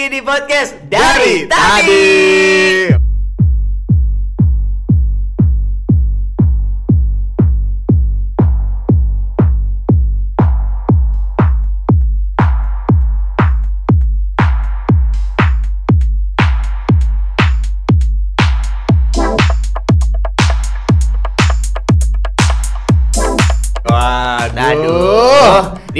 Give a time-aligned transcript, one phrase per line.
[0.00, 1.92] lagi di podcast dari, tadi.
[2.88, 2.99] Aduh,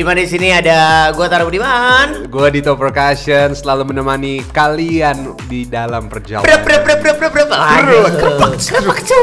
[0.01, 2.25] di mana di sini ada gua Taruh Budiman.
[2.33, 6.49] Gue Dito Percussion selalu menemani kalian di dalam perjalanan.
[6.49, 7.49] Brep brep brep brep brep brep.
[7.53, 8.09] Aduh.
[8.57, 9.21] Krepak, cu.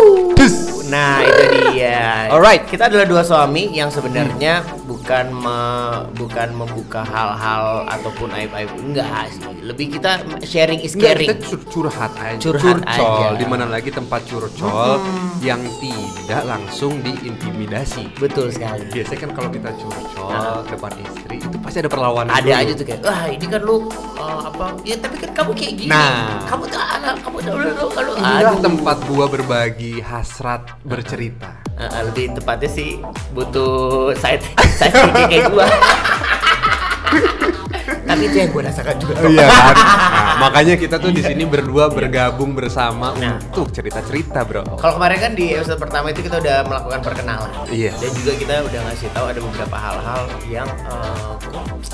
[0.94, 2.30] Nah, itu dia.
[2.30, 2.70] Alright.
[2.70, 4.62] Kita adalah dua suami yang sebenarnya
[5.08, 9.40] bukan me- bukan membuka hal-hal ataupun aib-aib enggak sih.
[9.64, 10.12] Lebih kita
[10.44, 11.30] sharing is Enggak, caring.
[11.32, 12.36] kita cur- curhat aja.
[12.44, 13.40] Curhat curcol, aja.
[13.40, 15.00] di mana lagi tempat curcol
[15.40, 18.20] yang tidak langsung diintimidasi.
[18.20, 18.84] Betul sekali.
[18.92, 20.28] Biasanya kan kalau kita curcol
[20.68, 22.28] depan istri itu pasti ada perlawanan.
[22.28, 22.60] ada dulu.
[22.60, 23.76] aja tuh kayak wah ini kan lu
[24.18, 26.44] uh, apa ya tapi kan kamu kayak gini Nah.
[26.44, 27.54] kamu tuh anak kamu tuh
[27.96, 31.64] kalau Inilah aduh tempat gua berbagi hasrat bercerita.
[31.78, 32.98] Uh, lebih tepatnya sih
[33.32, 34.42] butuh side
[34.82, 34.97] side
[35.28, 35.66] kayak gua
[38.08, 39.76] tapi itu yang gua rasakan juga Iya kan?
[40.38, 43.42] Nah, makanya kita tuh di sini berdua bergabung bersama Nah.
[43.42, 44.78] untuk cerita-cerita, Bro.
[44.78, 47.90] kalau kemarin kan di episode pertama itu kita udah melakukan perkenalan Iya.
[47.98, 51.34] dan juga kita udah ngasih tahu ada beberapa hal-hal yang uh,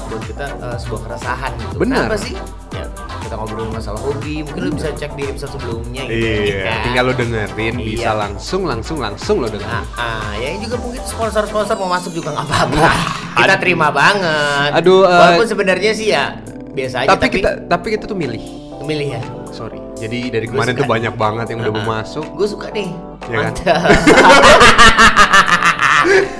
[0.05, 2.03] buat kita uh, sebuah keresahan gitu Benar.
[2.03, 2.35] Kenapa sih
[2.75, 2.83] ya
[3.23, 7.13] kita ngobrol masalah hobi mungkin lu bisa cek di episode sebelumnya gitu Iya, tinggal lo
[7.15, 7.87] dengerin Iya.
[7.87, 9.71] bisa langsung langsung langsung lo dengerin.
[9.71, 12.91] Ah, ah, ya juga mungkin sponsor-sponsor mau masuk juga nggak apa-apa.
[13.33, 14.69] kita terima banget.
[14.77, 16.37] Aduh, eh, Walaupun sebenarnya sih ya
[16.73, 18.43] biasa aja tapi, tapi, kita tapi kita tuh milih.
[18.83, 19.21] milih ya.
[19.49, 19.79] Sorry.
[19.95, 21.89] Jadi dari kemarin suka tuh banyak banget yang udah Ah, mau ah.
[22.03, 22.25] masuk.
[22.35, 22.89] Gue suka nih.
[23.31, 23.53] Iya kan?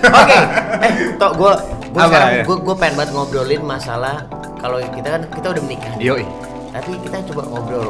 [0.04, 0.38] Oke,
[0.84, 1.54] eh, tok gue
[1.94, 2.44] gue ya?
[2.44, 4.28] gue gue pengen banget ngobrolin masalah
[4.60, 5.94] kalau kita kan kita udah menikah.
[6.04, 6.26] Yoi.
[6.74, 7.90] Tapi kita coba ngobrol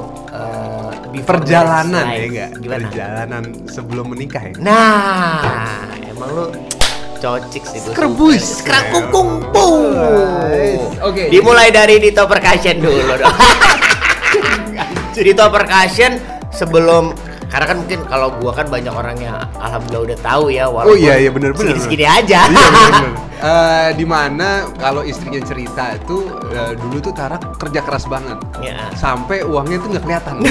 [1.16, 2.50] before Perjalanan ya enggak?
[2.60, 2.76] Gimana?
[2.84, 4.54] Perjalanan sebelum menikah ya.
[4.60, 6.46] Nah, emang lu
[7.24, 7.80] cocik sih.
[8.44, 9.96] Skrakung kungpung.
[9.96, 11.00] Nice.
[11.00, 11.32] Oke.
[11.32, 13.32] Dimulai dari Dito Percussion dulu dong.
[15.16, 16.20] Dito Percussion
[16.52, 17.16] sebelum
[17.54, 20.98] karena kan mungkin kalau gua kan banyak orang yang alhamdulillah udah tahu ya walaupun Oh,
[20.98, 22.50] iya, iya, bener, bener, segini-segini aja.
[22.50, 23.14] Iya bener.
[23.44, 28.40] Eh, di mana kalau istrinya cerita itu eh, dulu tuh Tara kerja keras banget.
[28.64, 28.88] Ya.
[28.96, 30.40] Sampai uangnya tuh nggak kelihatan.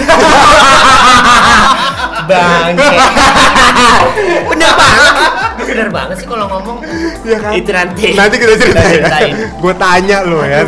[2.28, 2.84] Bangke.
[4.52, 5.08] Bener banget.
[5.56, 6.84] Bener banget sih kalau ngomong.
[7.24, 7.52] Iya kan?
[7.56, 8.12] Itu nanti.
[8.12, 9.00] Nanti kita ceritain.
[9.00, 9.34] ceritain.
[9.56, 10.60] Gue tanya lo ya.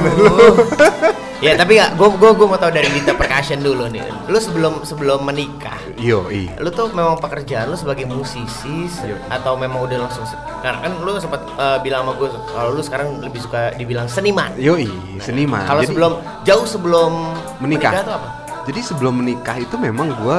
[1.37, 5.23] Ya tapi gue gue gue mau tahu dari Dita Percussion dulu nih lu sebelum sebelum
[5.23, 6.51] menikah Yo, i.
[6.59, 9.17] lu tuh memang pekerjaan lu sebagai musisi Iya.
[9.31, 10.25] atau memang udah langsung
[10.61, 14.53] karena kan lu sempat eh, bilang sama gue kalau lu sekarang lebih suka dibilang seniman
[14.57, 14.89] Yo, i.
[15.19, 15.65] Seniman.
[15.65, 16.13] kalau sebelum
[16.43, 17.13] jauh sebelum
[17.59, 17.93] Menikah.
[18.03, 18.29] tuh apa
[18.65, 20.39] Jadi sebelum menikah itu memang gue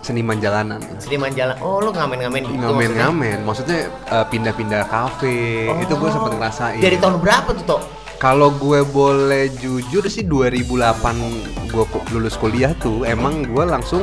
[0.00, 0.80] seniman jalanan.
[0.96, 5.68] seniman jalan oh lu ngamen-ngamen gitu Ngamen-ngamen, maksudnya eh, pindah-pindah kafe.
[5.68, 5.84] maksudnya?
[5.84, 6.14] Itu gue Oh.
[6.14, 6.80] sempet ngerasain.
[6.80, 7.82] dari tahun berapa tuh Tok?
[8.18, 14.02] Kalau gue boleh jujur sih 2008 gue lulus kuliah tuh emang gue langsung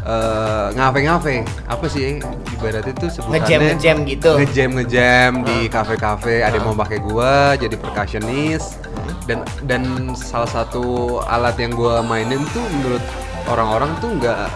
[0.00, 1.42] eh, ngafe-ngafe.
[1.66, 2.22] Apa sih
[2.54, 3.42] ibaratnya tuh sebutannya?
[3.42, 4.30] Ngejam- ngejam gitu?
[4.38, 8.78] ngejam ngejam di kafe-kafe ada yang mau pakai gue jadi percussionist.
[9.26, 9.82] Dan dan
[10.14, 10.84] salah satu
[11.20, 13.02] alat yang gue mainin tuh menurut
[13.44, 14.48] orang-orang tuh nggak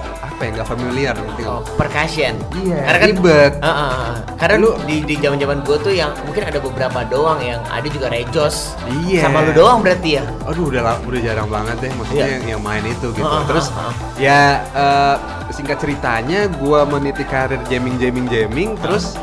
[0.42, 1.46] apa ya nggak familiar nggak?
[1.46, 2.34] Oh, percussion.
[2.66, 3.52] Iya, Karena kan ribet.
[3.62, 4.12] Ah, ah, ah.
[4.34, 8.10] Karena lu di di zaman-zaman gua tuh yang mungkin ada beberapa doang yang ada juga
[8.10, 8.74] Rejos.
[9.06, 9.22] Iya.
[9.30, 10.26] Sama lu doang berarti ya.
[10.42, 12.34] Aduh udah udah jarang banget deh maksudnya Iya.
[12.34, 13.22] yang, yang main itu gitu.
[13.22, 13.92] Ah, ah, Terus ah, ah.
[14.18, 14.40] ya
[14.74, 15.16] eh,
[15.54, 19.14] singkat ceritanya gua meniti karir jamming jamming jamming terus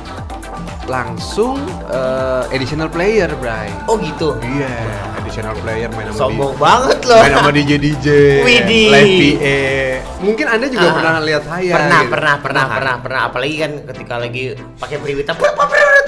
[0.88, 1.59] langsung
[1.91, 3.68] eh, additional player, Bray.
[3.91, 4.40] Oh gitu.
[4.40, 4.72] Iya,
[5.29, 7.22] additional player main sama Sombong di- banget loh.
[7.22, 8.07] main sama DJ DJ,
[8.47, 8.88] Widih.
[8.90, 9.62] live PA.
[10.19, 11.72] Mungkin Anda juga Ah, pernah lihat saya.
[11.72, 12.12] pernah, gitu.
[12.12, 12.75] pernah, pernah, kan?
[12.75, 13.22] pernah, pernah.
[13.29, 14.44] Apalagi kan ketika lagi
[14.75, 15.50] pakai periwita, gue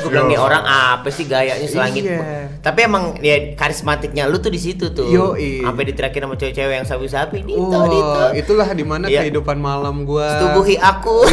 [0.04, 0.32] bilang Yo.
[0.34, 2.04] nih orang apa sih gayanya selangit.
[2.04, 2.60] Iya.
[2.60, 5.06] Tapi emang ya karismatiknya lu tuh di situ tuh.
[5.08, 5.62] Yoi.
[5.62, 8.26] Sampai diterakin sama cewek-cewek yang sabi-sabi, Dito, Oh, Dito.
[8.36, 9.22] itulah di mana Iya.
[9.24, 10.42] kehidupan malam gua.
[10.42, 11.24] Tubuhi aku.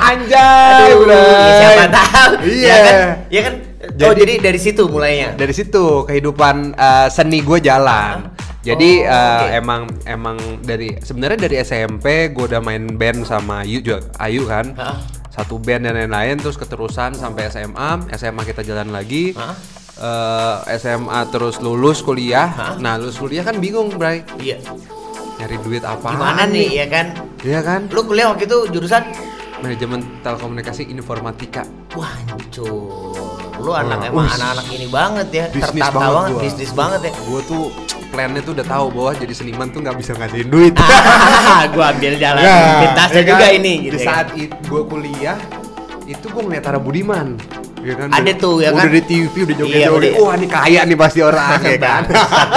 [0.00, 1.20] Anjay, Aduh, Bray.
[1.20, 2.30] ya siapa tahu.
[2.42, 2.66] Iya.
[2.66, 2.96] Ya kan?
[3.28, 3.54] Ya kan?
[3.78, 5.34] Oh, Jadi- jadi dari situ mulainya.
[5.34, 8.30] dari situ kehidupan uh, seni gue jalan.
[8.58, 9.48] Jadi Oh, uh, oke.
[9.54, 14.74] emang emang dari sebenarnya dari SMP gue udah main band sama Ayu juga Ayu kan.
[14.74, 14.98] Hah?
[15.30, 18.10] Satu band dan lain-lain terus keterusan sampai SMA.
[18.12, 19.30] SMA kita jalan lagi.
[19.32, 19.54] Hah?
[19.98, 22.50] Eh, SMA terus lulus kuliah.
[22.50, 22.74] Hah?
[22.76, 24.26] Nah, lulus kuliah kan bingung, Bray.
[24.36, 24.58] Iya.
[25.38, 26.10] Nyari duit apa?
[26.10, 27.06] Gimana nih ya kan?
[27.40, 27.80] Iya kan?
[27.88, 29.06] Lu kuliah waktu itu jurusan
[29.58, 31.66] Manajemen telekomunikasi informatika.
[31.92, 33.26] Wah, hancur.
[33.58, 34.36] lu anak emang Wih.
[34.38, 36.40] anak-anak ini banget ya, bisnis tertata banget banget, gua.
[36.40, 37.12] bisnis banget ya.
[37.20, 37.62] Gue tuh
[38.08, 40.74] plannya tuh udah tahu bahwa jadi seniman tuh nggak bisa ngasihin duit.
[40.78, 43.30] Ah, gua ambil jalan Nah, pintasnya ya kan?
[43.34, 44.06] juga ini gitu Di ya.
[44.06, 45.38] saat gue kuliah
[46.06, 47.34] itu gue ngeliat Tara Budiman.
[47.78, 48.08] Ya kan?
[48.08, 48.94] Ada Udah- tuh, ya udah kan?
[48.94, 49.90] di TV udah Iya, joget-joget.
[49.90, 50.10] udah.
[50.20, 52.02] Wah, ini kaya nih pasti orang ya kan.
[52.06, 52.48] Bangsat.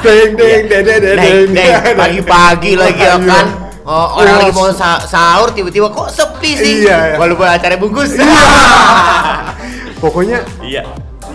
[0.04, 3.26] deng deng deng deng deng Deng, pagi-pagi lagi ya Iya.
[3.26, 3.46] kan.
[3.86, 6.72] Oh, orang lagi mau sa- sahur tiba-tiba kok sepi sih.
[6.82, 7.16] Iya, iya.
[7.16, 8.18] Walaupun acara bungkus.
[9.96, 10.82] Pokoknya Iya.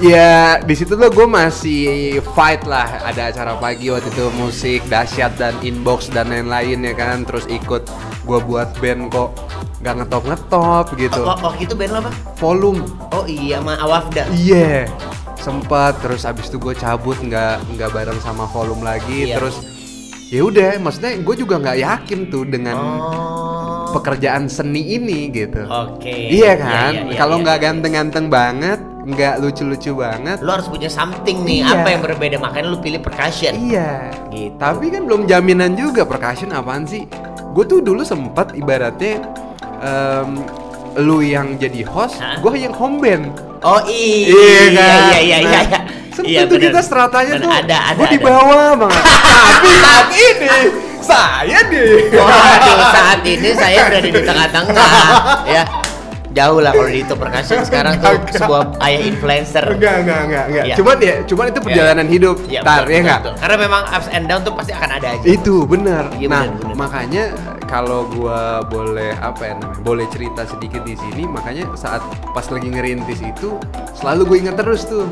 [0.02, 1.86] Ya di situ tuh gue masih
[2.34, 7.22] fight lah ada acara pagi waktu itu musik dahsyat dan inbox dan lain-lain ya kan
[7.22, 7.86] terus ikut
[8.20, 9.30] gue buat band kok
[9.80, 12.12] nggak ngetop ngetop gitu Oh, waktu itu band lo apa?
[12.36, 12.82] volume
[13.12, 14.26] Oh iya, sama Awafda.
[14.34, 14.90] iya
[15.38, 19.38] sempat terus abis itu gue cabut nggak nggak bareng sama volume lagi Iya.
[19.38, 19.62] terus
[20.32, 23.92] ya udah maksudnya gue juga nggak yakin tuh dengan Oh.
[23.92, 26.32] pekerjaan seni ini gitu Oke.
[26.32, 27.66] iya kan Iya, iya, kalau iya, nggak iya.
[27.68, 31.76] ganteng-ganteng banget nggak lucu-lucu banget Lo harus punya something nih, Iya.
[31.76, 33.52] apa yang berbeda makanya lu pilih percussion.
[33.52, 34.14] Iya.
[34.30, 34.56] Gitu.
[34.56, 37.04] Tapi kan belum jaminan juga percussion apaan sih?
[37.52, 39.20] Gue tuh dulu sempat ibaratnya
[39.82, 40.40] em,
[40.98, 43.36] lu yang jadi host, gue yang home band.
[43.60, 44.72] Oh iya, Iya kan?
[44.72, 45.80] iya iya iya Nah, iya.
[46.12, 46.66] Sempet Iya, tuh bener.
[46.70, 47.98] kita stratanya Bener, tuh, ada ada.
[47.98, 49.04] gue di bawah banget.
[49.52, 50.50] Tapi saat ini
[51.02, 51.84] saya di.
[52.12, 54.92] Waduh, saat ini saya berada di tengah-tengah,
[55.48, 55.64] ya.
[56.32, 58.40] Jauh lah kalau di itu percussion sekarang tuh Enggak.
[58.40, 59.66] sebuah ayah influencer.
[59.68, 60.64] Enggak, enggak, enggak, enggak.
[60.64, 60.76] Iya.
[60.80, 62.36] Cuman ya, cuman itu perjalanan hidup.
[62.48, 63.20] Iya, Tar, betul, ya enggak?
[63.20, 63.34] betul.
[63.36, 65.26] Karena memang ups and down tuh pasti akan ada aja.
[65.28, 66.04] Itu benar.
[66.16, 66.76] Iya, nah, benar, benar.
[66.80, 67.24] makanya
[67.68, 69.84] kalau gua boleh apa ya namanya?
[69.84, 72.00] Boleh cerita sedikit di sini, makanya saat
[72.32, 73.60] pas lagi ngerintis itu
[73.92, 75.04] selalu gue ingat terus tuh.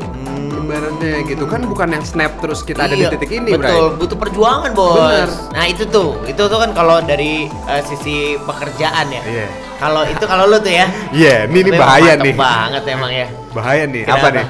[0.62, 3.98] Ibaratnya gitu kan bukan yang snap terus kita ada di Iya, titik ini, betul Bray.
[3.98, 5.28] butuh perjuangan bos Bener.
[5.50, 9.46] nah itu tuh itu tuh kan kalau dari eh, sisi pekerjaan ya Iya.
[9.76, 12.34] kalau itu kalau lu tuh ya Iya, ini ini memang bahaya nih.
[12.34, 14.06] banget emang ya Bahaya nih.
[14.06, 14.18] Kenapa?
[14.20, 14.44] Apa nih?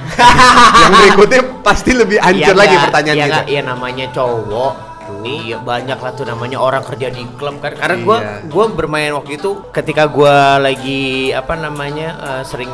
[0.76, 2.84] yang berikutnya pasti lebih hancur Iya lagi nggak?
[2.86, 3.40] pertanyaan Iya?
[3.46, 4.72] Iya namanya cowok
[5.20, 8.34] Iya banyak lah tuh namanya orang kerja di klub kan karena gua Iya.
[8.46, 12.70] gua bermain waktu itu ketika gua lagi apa namanya eh, sering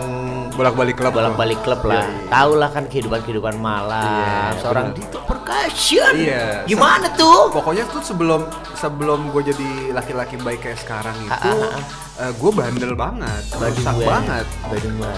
[0.56, 1.12] Bolak-balik klub.
[1.12, 2.28] bolak-balik klub lah Iya, iya.
[2.28, 4.98] tahu lah kan kehidupan kehidupan malam Iya, seorang bener.
[4.98, 6.64] Dito percussion Iya.
[6.64, 8.40] gimana tuh Pokoknya tuh sebelum
[8.74, 11.80] sebelum gue jadi laki-laki baik kayak sekarang itu, Ah,
[12.18, 14.46] ah, gue bandel banget, rusak Badung banget,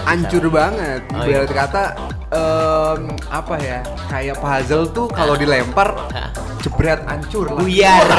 [0.05, 1.01] hancur banget.
[1.09, 1.43] Oh, iya.
[1.45, 1.83] kata
[2.29, 6.29] em, apa ya, kayak puzzle tuh kalau dilempar Ah.
[6.59, 7.57] jebret hancur lah.
[7.57, 8.03] buyar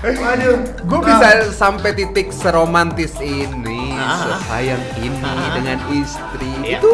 [0.00, 4.40] Waduh, gue bisa sampai titik seromantis ini, Ah.
[4.42, 5.52] sayang ini Ah.
[5.52, 6.52] dengan istri.
[6.60, 6.78] Iya.
[6.78, 6.90] Itu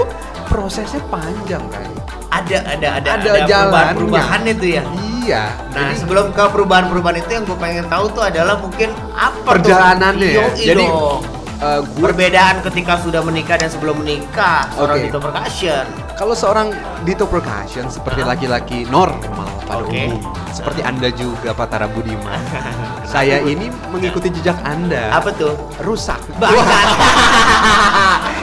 [0.47, 1.87] prosesnya panjang kan.
[2.29, 3.95] ada ada ada Ada jalannya.
[3.97, 4.83] perubahan itu ya
[5.17, 5.43] Iya.
[5.71, 10.21] Nah jadi- sebelum ke perubahan-perubahan itu yang gue pengen tahu tuh adalah mungkin apa perjalanannya
[10.21, 10.37] tuh?
[10.37, 10.45] ya.
[10.45, 11.23] Yoi Jadi dong.
[11.57, 15.05] eh, gua perbedaan ketika sudah menikah dan sebelum menikah seorang Oke.
[15.07, 15.87] Dito Percussion.
[16.17, 16.73] Kalau seorang
[17.05, 19.93] Dito Percussion seperti laki-laki normal pada Oke.
[20.09, 22.41] umum, seperti Anda juga Pak Tara Budiman.
[23.13, 25.13] saya ini mengikuti jejak Anda.
[25.13, 25.53] Apa tuh?
[25.81, 26.19] Rusak.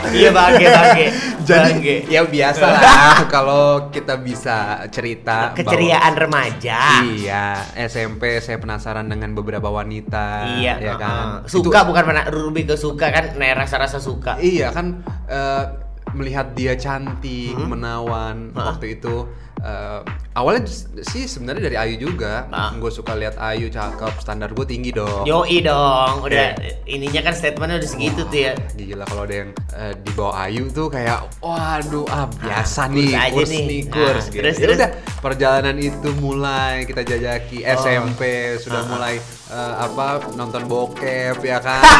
[0.03, 1.05] Iya bangke bangke.
[1.41, 1.95] Jadi Bangke.
[2.05, 2.83] ya biasa lah
[3.33, 7.01] kalau kita bisa cerita bahwa- keceriaan remaja.
[7.01, 7.45] Iya,
[7.81, 11.41] SMP saya penasaran dengan beberapa wanita, Iya, ya kan.
[11.41, 11.49] uh-uh.
[11.49, 14.37] Suka bukan mana lebih ke suka kan, nah, rasa-rasa suka.
[14.37, 15.63] Iya kan eh,
[16.13, 17.69] melihat dia cantik, Hmm.
[17.69, 18.71] menawan Hah?
[18.71, 20.01] waktu itu eh,
[20.33, 20.67] awalnya
[21.05, 22.51] sih sebenarnya dari Ayu juga.
[22.51, 22.75] Ah.
[22.75, 25.23] Gue suka lihat Ayu cakep, standar gue tinggi dong.
[25.23, 26.83] Yoi dong, udah Iya.
[26.85, 28.53] ininya kan statementnya udah segitu tuh ya.
[28.73, 33.11] Gila kalau ada yang eh, di bawah Ayu tuh kayak waduh ah kurs biasa nih
[33.15, 33.63] aja kurs nih.
[33.63, 34.35] nih Nah, kurs gitu.
[34.35, 34.75] terus, Ya terus.
[34.75, 37.71] udah perjalanan itu mulai kita jajaki Oh.
[37.77, 38.21] SMP
[38.57, 38.89] sudah Ah.
[38.89, 39.15] mulai
[39.53, 41.81] eh, apa nonton bokep ya kan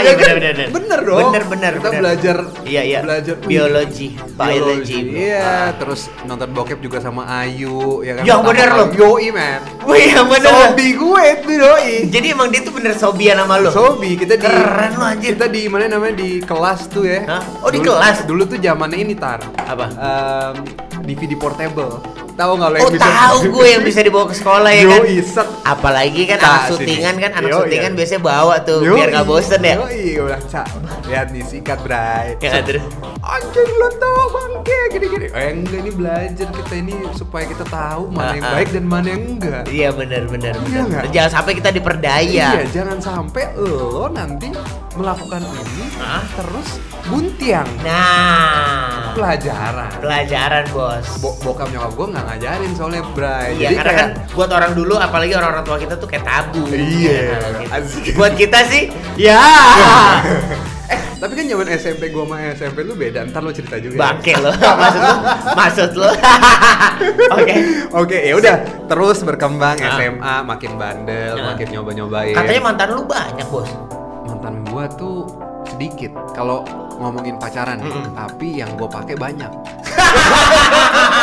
[0.02, 0.34] Ya kan?
[0.34, 0.68] bener, bener.
[0.72, 2.00] bener dong Bener, bener, kita bener.
[2.00, 2.98] belajar Iya, iya.
[3.00, 5.00] belajar Biologi, biology.
[5.14, 5.70] iya Ah.
[5.74, 8.88] terus nonton bokep juga sama Ayu ya kan Yang bener loh.
[8.90, 10.46] yoi man Wih, yang bener.
[10.48, 13.68] Sobi gue itu doi Jadi emang dia tuh bener sobian sama lu.
[13.68, 15.34] Sobi kita di Keren lu, anjir.
[15.34, 17.26] Kita di mana namanya di kelas tuh ya.
[17.26, 17.42] Hah?
[17.58, 18.16] Oh, di Dulu- kelas?
[18.22, 19.42] Dulu tuh zamannya ini tar.
[19.58, 19.86] Apa?
[19.90, 20.54] Em,
[21.02, 21.98] DVD portable.
[22.32, 23.04] Tahu nggak lo yang Oh bisa?
[23.04, 25.00] tahu gue yang bisa dibawa ke sekolah ya kan.
[25.00, 25.48] Yoi, set.
[25.62, 27.98] Apalagi kan anak syutingan kan anak Yoi, syutingan iya.
[27.98, 29.74] biasanya bawa tuh biar nggak bosen ya.
[29.78, 30.66] Yoi, udah cak.
[31.04, 32.26] Lihat nih sikat bray.
[32.38, 32.84] Ya terus.
[33.22, 35.26] Anjing lo tau bangke gini-gini.
[35.28, 38.54] Eh enggak ini belajar kita ini supaya kita tahu mana yang Ah, ah.
[38.56, 39.62] baik dan mana yang enggak.
[39.66, 41.02] Iya benar benar Iya benar.
[41.08, 42.46] Jangan sampai kita diperdaya.
[42.52, 44.48] Iya, jangan sampai lo nanti
[44.92, 46.20] melakukan ini Hah?
[46.34, 46.68] terus
[47.04, 49.90] buntiang Nah, pelajaran.
[49.98, 51.06] pelajaran bos.
[51.18, 53.50] Bo bokap nyokap gue nggak ngajarin soalnya Bray.
[53.56, 56.62] Iya karena kan buat orang dulu apalagi orang-orang tua kita tuh kayak tabu.
[56.66, 57.36] Iya, Ya
[57.68, 58.14] kan, gitu.
[58.14, 59.40] Buat kita sih ya.
[60.88, 63.24] eh Tapi kan zaman SMP gua sama SMP lu beda.
[63.24, 63.94] Ntar lu cerita juga.
[63.94, 64.00] ya.
[64.02, 64.50] Bangke lo.
[64.82, 65.14] maksud lo?
[65.54, 66.10] Maksud lo?
[67.38, 67.54] Oke.
[67.94, 68.56] Oke, ya udah.
[68.84, 69.94] Terus berkembang Ah.
[69.94, 71.54] SMA, makin bandel, Ah.
[71.54, 72.34] makin nyoba-nyobain.
[72.34, 73.70] Katanya mantan lu banyak, Bos.
[74.22, 75.30] mantan gua tuh
[75.64, 76.66] sedikit kalau
[77.02, 77.90] ngomongin pacaran, ya.
[77.90, 78.14] Mm-mm.
[78.14, 79.50] tapi yang gua pakai banyak.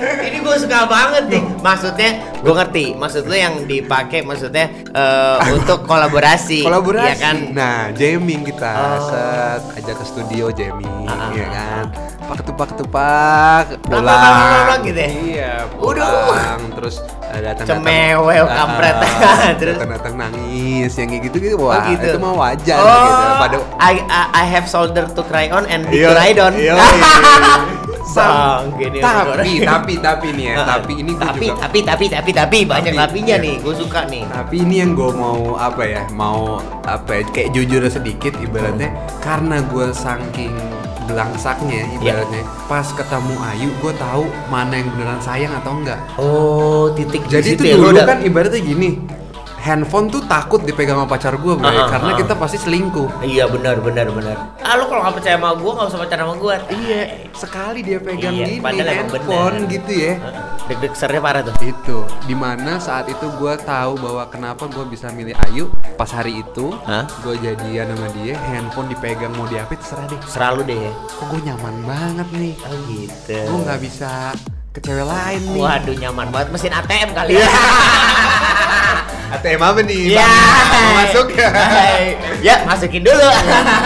[0.00, 1.42] Ini gue suka banget nih.
[1.60, 2.84] Maksudnya, gue ngerti.
[2.94, 6.64] Maksud lu yang dipakai maksudnya eh, untuk kolaborasi.
[6.66, 7.06] Kolaborasi.
[7.06, 7.36] Iya kan?
[7.52, 8.98] Nah, jamming kita, Oh.
[9.06, 11.84] set aja ke studio jamming, Ah, ah, ya ah, kan.
[12.22, 14.78] Pak ketupak ketupak, pulang.
[14.86, 15.10] gitu ya?
[15.10, 16.60] Iya, pulang.
[16.72, 18.96] Terus eh, datang Cemewew, kampret.
[19.60, 19.74] Terus?
[19.76, 21.56] datang datang nangis, yang kayak gitu gitu.
[21.58, 22.06] Wah, Oh, gitu.
[22.06, 23.24] itu mah wajar oh, gitu.
[23.36, 26.54] Pada I, I, I have shoulder to cry on and Iya, to ride on.
[28.76, 32.04] iya, Bang, gini tapi, tapi, tapi nih ya, tapi ini gue tapi, juga tapi, tapi,
[32.08, 33.44] tapi, tapi, banyak Tapi, tapinya iya.
[33.44, 33.54] nih.
[33.60, 34.22] Gue suka nih.
[34.26, 38.90] Tapi ini yang gue mau apa ya, mau apa ya, kayak jujur sedikit ibaratnya
[39.20, 40.52] karena gue saking
[41.04, 42.22] belangsaknya Iya.
[42.22, 45.98] ibaratnya pas ketemu Ayu gue tahu mana yang beneran sayang atau enggak.
[46.16, 48.90] Oh, titik di Jadi itu ya, lu dulu udah- kan ibaratnya gini,
[49.60, 53.20] handphone tuh takut dipegang sama pacar gue, bro, ah, karena kita pasti selingkuh.
[53.20, 54.36] Iya benar benar benar.
[54.58, 56.54] Ah lu kalau nggak percaya sama gue nggak usah pacaran sama gue.
[56.80, 57.00] Iya,
[57.30, 59.20] sekali dia pegang Iya, gini handphone
[59.60, 59.70] bener.
[59.70, 60.14] gitu ya.
[60.66, 61.54] Deg-deg sernya parah tuh.
[61.60, 66.40] Itu di mana saat itu gue tahu bahwa kenapa gue bisa milih Ayu pas hari
[66.40, 67.04] itu Hah?
[67.20, 70.78] gue jadian sama dia handphone dipegang mau diapit terserah deh Selalu deh.
[70.80, 70.92] ya.
[71.10, 73.36] kok gue nyaman banget nih Oh gitu.
[73.36, 74.32] gue nggak bisa
[74.70, 77.42] ke cewek lain nih Waduh nyaman banget mesin ATM kali ya.
[79.32, 80.30] ATM apa nih Ya.
[80.70, 81.48] Mau masuk ya
[82.46, 83.28] ya masukin dulu.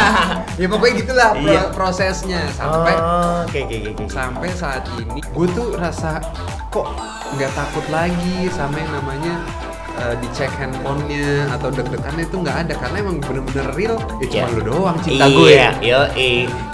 [0.61, 1.63] ya pokoknya gitulah Iya.
[1.71, 4.05] prosesnya sampai Oh, oke oke oke.
[4.07, 6.21] sampai saat ini gue tuh rasa
[6.69, 6.87] kok
[7.33, 9.35] nggak takut lagi sama yang namanya
[9.95, 14.45] eh, dicek handphonenya atau deg-degannya itu nggak ada karena emang bener-bener real ya cuma Iya.
[14.51, 16.01] lu doang cinta gue Iya, yo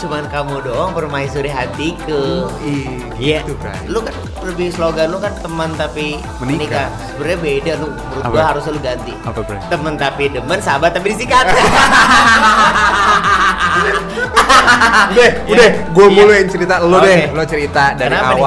[0.00, 2.48] Cuman kamu doang permaisuri hatiku.
[2.64, 3.38] Iya, Iya.
[3.44, 3.76] gitu, Bray.
[3.86, 6.40] Lu kan lebih slogan lu kan teman tapi Menikah.
[6.40, 6.88] menikah.
[7.12, 7.88] Sebenarnya beda lu.
[7.92, 8.32] Menurut Apa?
[8.32, 9.12] gua harus lu ganti.
[9.20, 9.60] Apa, Bray?
[9.68, 11.44] Temen tapi demen, sahabat tapi disikat.
[15.10, 16.14] udah, udah, gue Iya.
[16.16, 18.42] mulu yang cerita lo deh, lo cerita dari Kenapa nih?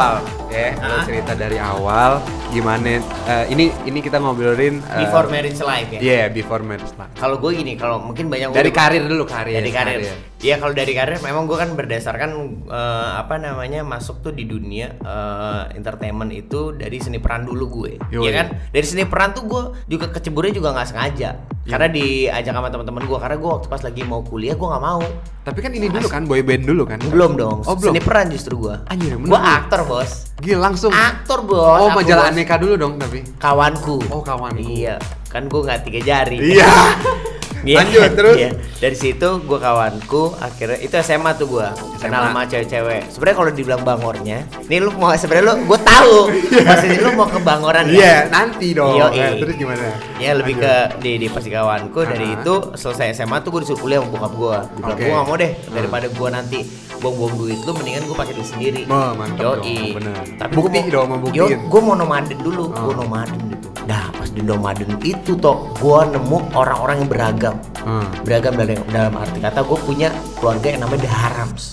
[0.54, 1.04] Lo Hah?
[1.04, 2.22] cerita dari awal
[2.54, 3.02] gimana?
[3.02, 6.00] eh, ini ini kita ngobrolin eh, Before marriage life ya.
[6.00, 7.10] Iya, before marriage lah.
[7.18, 9.58] Kalau gue gini, kalau mungkin banyak Dari karir dulu karir.
[9.58, 10.33] dari karir.
[10.44, 12.32] Iya kalau dari karir memang gue kan berdasarkan
[12.68, 17.92] eh, apa namanya masuk tuh di dunia eh, entertainment itu dari seni peran dulu gue,
[18.12, 18.28] Yoi.
[18.28, 18.48] ya kan?
[18.68, 21.30] Dari seni peran tuh gue juga keceburnya juga nggak sengaja,
[21.64, 25.00] karena diajak sama teman-teman gue, karena gue waktu pas lagi mau kuliah gue nggak mau,
[25.42, 27.00] Tapi kan ini dulu kan boy band dulu kan?
[27.00, 27.96] belum dong, Oh, belum.
[27.96, 30.92] seni peran justru gue, Anjir, gue aktor bos, Gila langsung.
[30.92, 32.36] aktor bos, oh, majalah bos.
[32.36, 33.24] aneka dulu dong tapi.
[33.40, 34.60] kawanku, Oh, kawanku.
[34.60, 36.68] iya, kan gue nggak tiga jari, Iya.
[37.64, 38.36] Iya, Lanjut, terus?
[38.38, 38.52] iya.
[38.76, 41.68] Dari situ gue kawanku akhirnya itu SMA tuh gue
[41.98, 43.08] kenal sama cewek-cewek.
[43.08, 46.16] Sebenarnya kalau dibilang bangornya, nih lu mau sebenarnya lu gue tahu
[46.68, 47.96] maksudnya lu mau ke bangoran kan?
[47.96, 48.96] Iya, nanti dong.
[48.98, 49.16] Yoi.
[49.16, 49.96] Eh, terus gimana?
[50.18, 50.92] Ya lebih Lanjut.
[50.92, 52.36] ke di di pasti kawanku dari Ah.
[52.38, 54.58] itu selesai SMA tuh gue disuruh kuliah sama bokap gue.
[54.60, 55.02] Gue bilang Oke.
[55.02, 55.74] gue gak mau deh Hmm.
[55.74, 56.60] daripada gue nanti
[56.96, 58.82] buang-buang duit lu mendingan gue pakai duit sendiri.
[58.86, 59.56] Oh, mantap Yoi.
[59.56, 60.16] dong, bener.
[60.36, 61.60] Tapi Bukti gua dong, mau Yo, buktiin.
[61.64, 62.80] gue mau nomaden dulu, Oh.
[62.82, 63.68] gue nomaden gitu.
[63.86, 68.08] Pas di nomaden itu toh gue nemu orang-orang yang beragam Hmm.
[68.24, 70.08] beragam dalam, dalam arti kata gue punya
[70.40, 71.64] keluarga yang namanya The Harams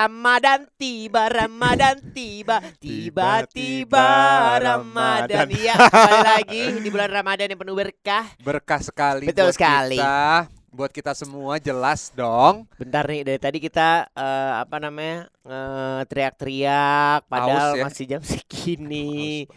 [0.00, 4.08] Ramadan tiba, Ramadan tiba, tiba-tiba
[4.56, 5.44] Ramadan.
[5.52, 8.24] Iya, kembali lagi di bulan Ramadan yang penuh berkah.
[8.40, 10.00] Berkah sekali Betul sekali.
[10.00, 10.48] kita.
[10.70, 12.62] Buat kita semua jelas dong.
[12.78, 17.82] Bentar nih, dari tadi kita eh, apa namanya eh, teriak-teriak, padahal ya.
[17.82, 19.50] masih jam segini.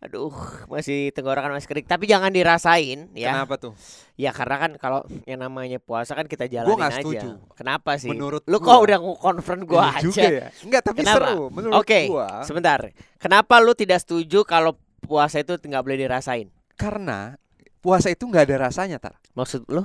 [0.00, 0.32] Aduh,
[0.66, 1.84] masih tenggorokan masih kering.
[1.84, 3.36] Tapi jangan dirasain ya.
[3.36, 3.76] Kenapa tuh?
[4.16, 6.96] Ya karena kan kalau yang namanya puasa kan kita jalanin aja.
[6.96, 7.28] setuju.
[7.52, 8.08] Kenapa sih?
[8.08, 8.80] Menurut lu gua.
[8.80, 10.00] kok udah konfront gua Iya aja.
[10.00, 10.48] juga ya.
[10.64, 11.16] Enggak, tapi Kenapa?
[11.28, 12.40] seru menurut Oke, gua.
[12.40, 12.80] sebentar.
[13.20, 16.48] Kenapa lu tidak setuju kalau puasa itu nggak boleh dirasain?
[16.72, 17.36] Karena
[17.78, 19.20] puasa itu nggak ada rasanya, Tar.
[19.36, 19.84] Maksud lu?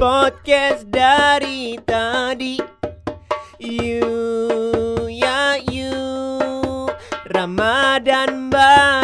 [0.00, 2.56] Podcast dari tadi.
[3.60, 4.00] You
[5.12, 5.92] ya you.
[7.28, 8.99] Ramadan bareng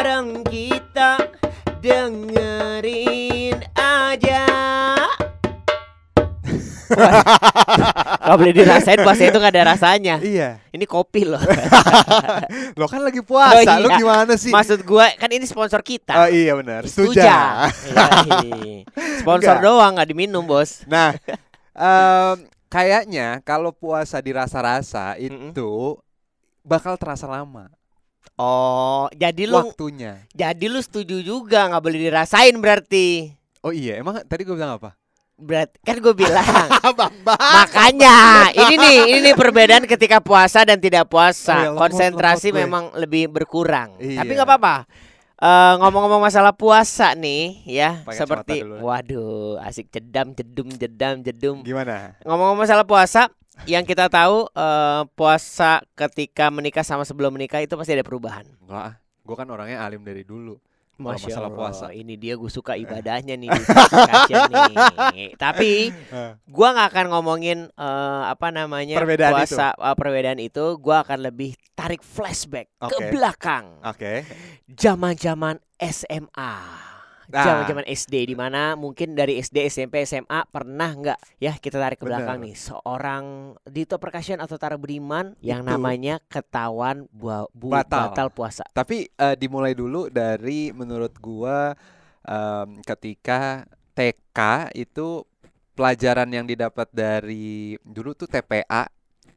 [6.88, 10.19] Gak boleh dirasain puasa itu gak ada rasanya.
[10.19, 10.59] Iya.
[10.69, 11.38] Ini kopi loh.
[12.78, 13.76] Lo kan lagi puasa, Oh, iya.
[13.78, 14.50] lo gimana sih?
[14.50, 16.14] Maksud gua kan ini sponsor kita.
[16.16, 16.85] Oh iya benar.
[16.85, 17.16] Setuju.
[17.16, 17.71] Tuja.
[18.26, 18.85] Yoi.
[19.21, 19.64] Sponsor Enggak.
[19.64, 20.83] doang nggak diminum bos.
[20.87, 21.14] Nah,
[21.73, 25.97] em, kayaknya kalau puasa dirasa-rasa itu
[26.61, 27.71] bakal terasa lama
[28.37, 30.21] Oh, jadi lu waktunya.
[30.31, 33.33] jadi lu setuju juga nggak boleh dirasain berarti.
[33.62, 34.93] Oh iya, emang tadi gue bilang apa?
[35.37, 36.43] Berarti kan gue bilang
[36.97, 37.37] Bang, bang.
[37.37, 38.16] Makanya
[38.52, 41.55] ini nih ini nih perbedaan ketika puasa dan tidak Oh, puasa.
[41.55, 42.62] iya, lemot, Konsentrasi lemot gue.
[42.64, 43.95] memang lebih berkurang.
[43.97, 44.25] Iya.
[44.25, 44.76] Tapi nggak apa-apa.
[45.37, 52.16] Eh, ngomong-ngomong masalah puasa nih ya Pakai seperti waduh asik jedam jedum jedam jedum Gimana?
[52.25, 53.28] ngomong-ngomong masalah puasa
[53.69, 58.97] yang kita tahu eh, puasa ketika menikah sama sebelum menikah itu pasti ada perubahan Enggak,
[58.97, 60.57] gue kan orangnya alim dari dulu.
[60.97, 61.87] Kalau masalah puasa.
[61.93, 65.29] ini dia gue suka ibadahnya nih, nih.
[65.45, 66.33] Tapi Eh.
[66.49, 70.81] gua nggak akan ngomongin eh, apa namanya Perbedaan puasa eh, perbedaan itu.
[70.81, 73.12] Gua akan lebih tarik flashback ke Oke.
[73.12, 74.25] belakang, Oke.
[74.73, 76.53] zaman-zaman SMA.
[77.26, 77.42] Nah.
[77.42, 82.06] Zaman-zaman SD di mana mungkin dari SD, SMP, SMA pernah nggak ya kita tarik ke
[82.06, 82.47] belakang Benar.
[82.47, 83.25] nih seorang
[83.66, 85.71] Dito Percussion atau Tara Budiman yang Itu.
[85.75, 88.14] namanya ketahuan bu- bu- Batal.
[88.14, 88.62] batal puasa.
[88.71, 91.75] Tapi eh, dimulai dulu dari menurut gua
[92.23, 94.38] em, ketika TK
[94.75, 95.26] itu
[95.75, 98.87] pelajaran yang didapat dari dulu tuh TPA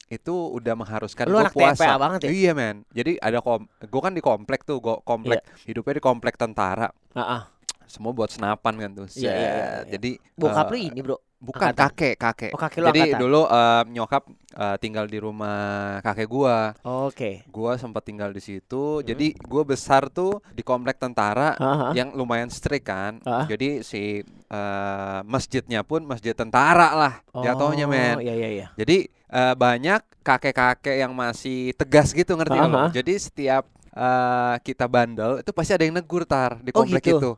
[0.10, 1.86] itu udah mengharuskan Lu anak puasa.
[1.86, 2.30] TPA banget ya?
[2.34, 2.82] Iya men.
[2.90, 6.90] Jadi ada kom, gua kan di komplek tuh, gua komplek hidupnya di komplek tentara.
[7.14, 7.42] Ah, ah.
[7.90, 9.08] Semua buat senapan kan tuh.
[9.12, 9.58] Iya, iya, iya, Set.
[9.58, 9.92] iya.
[9.98, 11.18] Jadi Bokap eh, lu ini bro.
[11.40, 11.90] bukan angkatan?
[11.90, 12.52] kakek, kakek.
[12.52, 13.20] Oh kakek Jadi angkatan.
[13.20, 15.60] dulu eh, nyokap eh, tinggal di rumah
[16.00, 16.78] kakek gua.
[16.82, 17.44] Oke.
[17.50, 19.02] Gua sempat tinggal di situ.
[19.02, 19.04] Hmm.
[19.04, 21.92] Jadi gua besar tuh di komplek tentara Ah, ah.
[21.92, 23.18] yang lumayan strict kan.
[23.24, 23.44] Ah.
[23.44, 28.16] Jadi si eh, masjidnya pun masjid tentara lah jatuhnya men.
[28.16, 28.68] Oh, iya iya iya.
[28.76, 32.78] Jadi eh, banyak kakek-kakek yang masih tegas gitu ngerti nggak lo?
[32.78, 32.88] Aha.
[32.92, 37.18] Jadi setiap eh, kita bandel itu pasti ada yang negur tar di Oh, komplek gitu?
[37.18, 37.32] itu.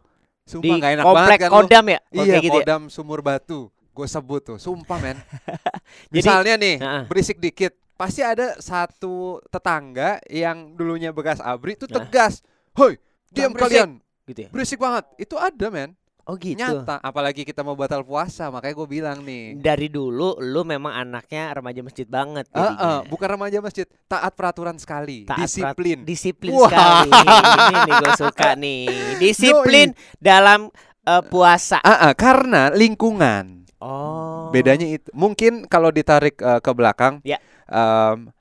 [0.51, 1.55] Di Sumpah nggak enak komplek banget kan lu.
[1.55, 1.99] Kodam ya?
[2.11, 2.53] Oh, Iya, gitu ya?
[2.59, 3.61] Kodam Sumur Batu.
[3.91, 5.15] Gue sebut tuh, sumpah men.
[5.19, 7.03] Jadi- Misalnya nih, Heeh.
[7.05, 11.99] berisik dikit, pasti ada satu tetangga yang dulunya bekas abri itu Nah.
[12.01, 12.39] tegas.
[12.73, 12.95] Hoi,
[13.29, 13.89] diam berisik." kalian.
[14.23, 14.49] Gitu ya?
[14.49, 15.03] Berisik banget.
[15.17, 15.91] Itu ada men.
[16.23, 16.59] Oh gitu.
[16.61, 17.01] Nyata.
[17.01, 19.57] Apalagi kita mau batal puasa, makanya gue bilang nih.
[19.57, 23.01] Dari dulu lu memang anaknya remaja masjid banget eh, jadinya.
[23.09, 25.97] bukan remaja masjid, taat peraturan sekali, Taat disiplin.
[26.05, 26.69] Disiplin Wah.
[26.69, 27.09] sekali.
[27.09, 28.85] Ini nih gue suka nih.
[29.17, 29.87] Disiplin
[30.21, 30.69] dalam
[31.03, 31.81] eh, puasa.
[31.81, 33.65] Ah, ah, karena lingkungan.
[33.81, 34.53] Oh.
[34.53, 35.09] Bedanya itu.
[35.17, 37.41] Mungkin kalau ditarik eh, ke belakang, Ya.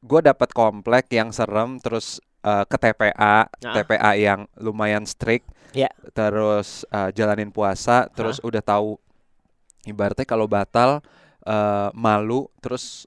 [0.03, 3.73] gue dapat komplek yang serem, terus eh, ke TPA, Ah.
[3.73, 5.49] TPA yang lumayan strict.
[5.73, 5.89] Ya.
[6.11, 8.99] Terus eh, jalanin puasa, terus udah tahu
[9.85, 11.01] ibaratnya kalau batal
[11.43, 13.07] eh, malu, terus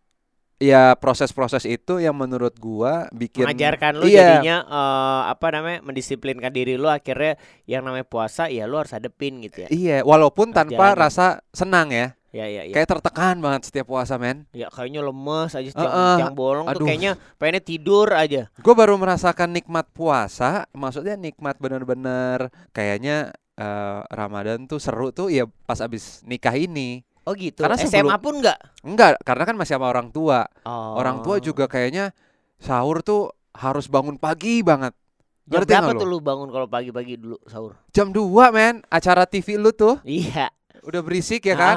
[0.57, 4.39] ya proses-proses itu yang menurut gua bikin mengajarkan lu Iya.
[4.39, 7.35] jadinya eh, apa namanya mendisiplinkan diri lu akhirnya
[7.67, 9.69] yang namanya puasa ya lu harus hadepin gitu ya.
[9.69, 11.01] Iya, walaupun Harus tanpa jalanin.
[11.03, 12.07] rasa senang ya.
[12.33, 12.73] Ya ya ya.
[12.73, 14.49] Kayak tertekan banget setiap puasa, men.
[14.57, 16.15] Ya kayaknya lemes aja tiang, Heeh.
[16.17, 16.87] tiang bolong tuh Aduh.
[16.89, 18.49] kayaknya pengennya tidur aja.
[18.57, 25.45] Gue baru merasakan nikmat puasa, maksudnya nikmat bener-bener kayaknya eh, Ramadan tuh seru tuh ya
[25.69, 27.05] pas abis nikah ini.
[27.23, 27.61] Oh gitu.
[27.61, 28.57] Karena SMA sebelum- pun enggak.
[28.81, 30.49] Enggak, karena kan masih sama orang tua.
[30.65, 30.97] Oh.
[30.97, 32.17] Orang tua juga kayaknya
[32.57, 34.97] sahur tuh harus bangun pagi banget.
[35.45, 37.75] Jam Ngerti berapa tuh lu bangun kalau pagi-pagi dulu sahur?
[37.93, 40.49] Jam 2 men, acara TV lu tuh Iya
[40.83, 41.75] udah berisik ya kan?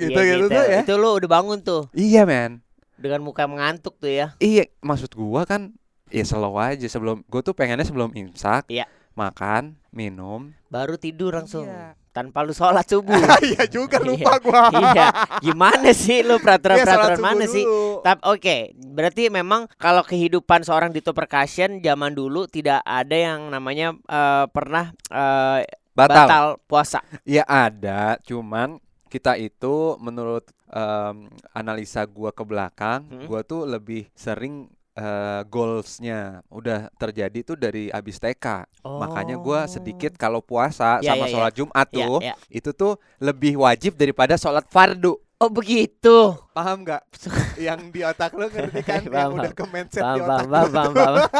[0.00, 0.80] Gitu gitu tuh ya.
[0.86, 1.90] Itu lo udah bangun tuh.
[1.94, 2.62] Iya, men.
[3.00, 4.36] Dengan muka mengantuk tuh ya.
[4.38, 5.74] Iya, maksud gua kan
[6.10, 8.66] ya slow aja sebelum gua tuh pengennya sebelum imsak.
[8.70, 8.86] Iya.
[9.18, 11.66] Makan, minum, baru tidur langsung.
[11.66, 11.99] Iya.
[12.10, 13.14] Tanpa lu sholat subuh.
[13.46, 14.66] Iya juga lupa gua.
[14.90, 15.08] iya.
[15.38, 17.62] Gimana sih lu peraturan-peraturan mana sih?
[18.02, 23.94] Tapi oke, berarti memang kalau kehidupan seorang Dito Percussion zaman dulu tidak ada yang namanya
[23.94, 25.62] eh, pernah eh,
[25.94, 26.26] batal.
[26.26, 27.00] batal puasa.
[27.22, 33.26] Ya ada, cuman kita itu menurut em, analisa gua ke belakang, Hmm.
[33.26, 34.70] gua tuh lebih sering
[35.00, 38.68] eh, goalsnya udah terjadi tuh dari abis TK.
[38.84, 41.32] Makanya gua sedikit kalau puasa Ya, sama ya, ya.
[41.32, 42.34] sholat Jumat Ya, tuh ya.
[42.52, 45.16] itu tuh lebih wajib daripada sholat fardu.
[45.40, 46.36] Oh begitu.
[46.52, 47.00] Paham nggak?
[47.66, 49.00] yang di otak lo ngerti kan?
[49.08, 51.20] yang Paham, udah ke mindset Paham, di otak paham, lo.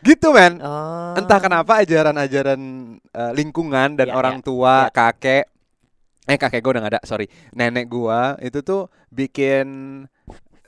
[0.00, 0.62] Gitu men.
[0.62, 1.18] Oh.
[1.18, 2.60] Entah kenapa ajaran-ajaran
[3.10, 4.94] eh, lingkungan dan Ya, orang ya, tua, ya.
[4.94, 5.44] kakek,
[6.24, 9.66] eh kakek gue udah gak ada, sorry, nenek gua itu tuh bikin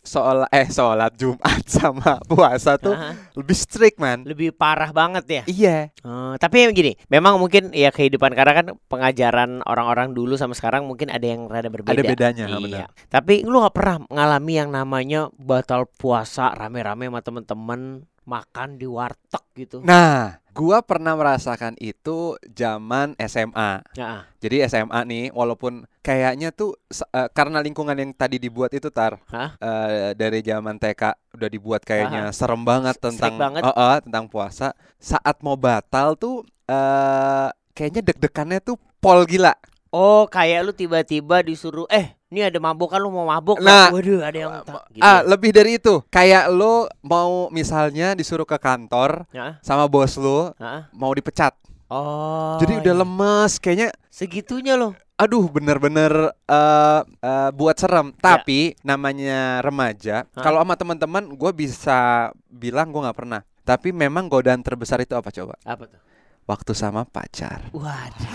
[0.01, 4.23] sholat eh sholat Jumat sama puasa tuh Nah, lebih strict man.
[4.23, 5.43] lebih parah banget ya.
[5.45, 5.77] Iya.
[5.93, 11.09] Eh, tapi gini, memang mungkin ya kehidupan karena kan pengajaran orang-orang dulu sama sekarang mungkin
[11.09, 11.95] ada yang rada berbeda.
[11.95, 12.59] Ada bedanya, Iya.
[12.59, 12.89] benar.
[13.07, 17.81] Tapi lu nggak pernah mengalami yang namanya batal puasa rame-rame sama temen-temen
[18.29, 19.81] makan di warteg gitu.
[19.81, 23.81] Nah, gua pernah merasakan itu zaman SMA.
[23.97, 29.17] Nah, Jadi SMA nih, walaupun kayaknya tuh eh, karena lingkungan yang tadi dibuat itu tar
[29.33, 29.57] Hah?
[29.57, 33.65] eh, dari zaman TK udah dibuat kayaknya serem banget tentang banget.
[33.65, 34.77] Eh, eh, tentang puasa.
[35.01, 39.57] Saat mau batal tuh eh kayaknya deg-degannya tuh pol gila.
[39.89, 43.91] oh kayak lu tiba-tiba disuruh eh ini ada mabuk kan lu mau mabuk Nah, nggak?
[43.97, 45.01] waduh ada yang tak gitu.
[45.01, 46.05] Ah, lebih dari itu.
[46.13, 49.57] Kayak lo mau misalnya disuruh ke kantor ya.
[49.65, 50.93] sama bos lo Hah?
[50.93, 51.57] mau dipecat.
[51.89, 52.61] Oh.
[52.61, 53.01] Jadi udah iya.
[53.01, 54.93] lemes, kayaknya segitunya loh.
[55.19, 56.13] aduh bener-bener
[56.47, 58.13] eh eh, buat serem.
[58.21, 60.39] Tapi namanya remaja, Ya.
[60.39, 63.41] Kalau sama teman-teman gue bisa bilang gue nggak pernah.
[63.65, 65.57] Tapi memang godaan terbesar itu apa coba?
[65.65, 66.01] Apa tuh?
[66.49, 67.61] Waktu sama pacar.
[67.71, 68.31] Waduh.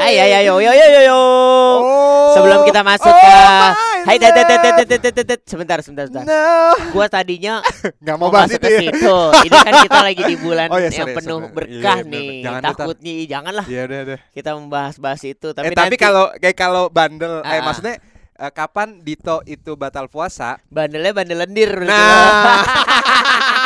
[0.00, 1.20] Ayo ayo ayo ayo ayo ayo.
[2.32, 3.30] Sebelum kita masuk Oh ke
[4.00, 6.26] Hai tet tet tet tet tet tet, sebentar sebentar sebentar.
[6.26, 6.74] No.
[6.90, 7.62] Gua tadinya
[8.02, 8.80] Nggak mau mau bahas itu ya.
[8.82, 9.18] situ.
[9.44, 11.54] Ini kan kita lagi di bulan Oh, yang sorry, penuh sorry.
[11.54, 12.28] berkah bener, nih.
[12.42, 12.66] Jangan deh.
[12.72, 14.18] Takutnya janganlah Iya udah udah.
[14.30, 17.62] kita membahas-bahas itu tapi eh, tapi kalau kayak kalau bandel, eh Ah.
[17.62, 17.94] maksudnya
[18.34, 20.58] eh, kapan Dito itu batal puasa?
[20.66, 21.70] bandelnya bandel lendir.
[21.82, 22.66] Nah,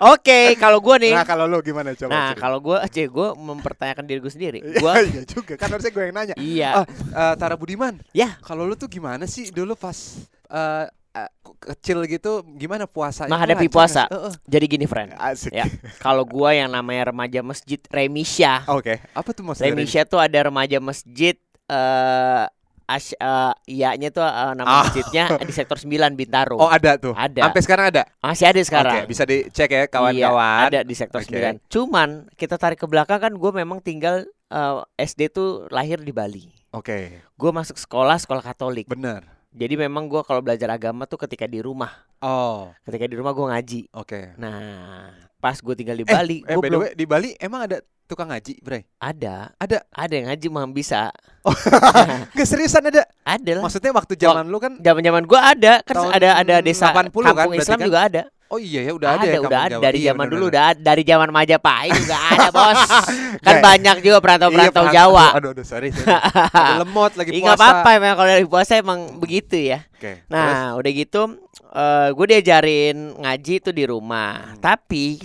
[0.00, 2.08] Oke, kalau gua nih nah kalau lu gimana coba?
[2.08, 4.58] Nah, kalau gua aja gua mempertanyakan diri gue sendiri.
[4.64, 6.34] Iya, Gua iya juga kan harusnya gue yang nanya.
[6.40, 6.70] iya.
[6.72, 8.00] Ah, eh, Tara Budiman.
[8.10, 8.40] Ya.
[8.40, 9.92] Kalau lu tuh gimana sih dulu pas
[10.48, 13.28] eh, eh, kecil gitu gimana puasanya?
[13.28, 14.02] Menghadapi Lancar puasa.
[14.08, 14.14] sih?
[14.16, 14.32] Heeh.
[14.48, 15.10] Jadi gini, friend.
[15.20, 15.52] Asik.
[15.52, 15.68] Ya,
[16.00, 18.64] kalau gua yang namanya remaja masjid Remisha.
[18.72, 19.68] Oke, apa tuh maksudnya?
[19.68, 21.36] Remisha tuh ada remaja masjid
[21.68, 22.44] eh
[22.90, 24.82] as eh, iyanya tuh eh, nama Ah.
[24.82, 26.56] masjidnya di sektor 9 Bintaro.
[26.56, 27.14] Oh, ada tuh.
[27.14, 27.46] Ada.
[27.46, 28.02] Sampai sekarang ada.
[28.18, 28.94] Masih ada sekarang.
[28.96, 30.62] Oke, bisa dicek ya Iya, kawan-kawan.
[30.66, 31.30] ada di sektor Oke.
[31.30, 31.62] 9.
[31.66, 36.50] Cuman kita tarik ke belakang kan gue memang tinggal eh, SD tuh lahir di Bali.
[36.70, 38.86] Oke, Gue masuk sekolah sekolah Katolik.
[38.86, 39.22] benar.
[39.50, 41.90] Jadi memang gue kalau belajar agama tuh ketika di rumah.
[42.18, 43.80] Oh, Ketika di rumah gue ngaji.
[43.92, 44.38] oke.
[44.38, 47.66] Nah, pas gue tinggal di Eh, Bali, eh, gue the belum way, di Bali emang
[47.66, 48.90] ada tukang ngaji, Bre?
[48.96, 49.54] ada.
[49.54, 49.86] Ada.
[49.88, 51.14] Ada yang ngaji mah bisa.
[52.34, 53.06] Nggak seriusan ada.
[53.22, 53.62] ada lah.
[53.62, 57.32] Maksudnya waktu zaman lu kan Zaman-zaman gue ada, kan Tahun ada ada desa 80 kan
[57.32, 57.86] kampung berarti Islam kan?
[57.86, 58.22] juga ada.
[58.50, 60.80] Oh iya ya udah ada, ya udah ada dari Iya, zaman bener, dulu udah ada.
[60.82, 62.82] dari zaman Majapahit juga ada, Bos.
[62.82, 63.06] kan
[63.46, 65.26] Kayak- banyak juga perantau-perantau Iya, Jawa.
[65.30, 65.88] Aduh, aduh, aduh sorry.
[65.94, 66.10] sorry.
[66.50, 67.46] Ada lemot lagi Iya puasa.
[67.46, 69.86] nggak apa-apa emang kalau dari puasa emang begitu ya.
[69.94, 70.26] Oke.
[70.26, 70.34] terus?
[70.34, 71.22] Nah, udah gitu
[72.10, 74.50] gue diajarin ngaji itu di rumah.
[74.50, 74.58] Hmm.
[74.58, 75.22] Tapi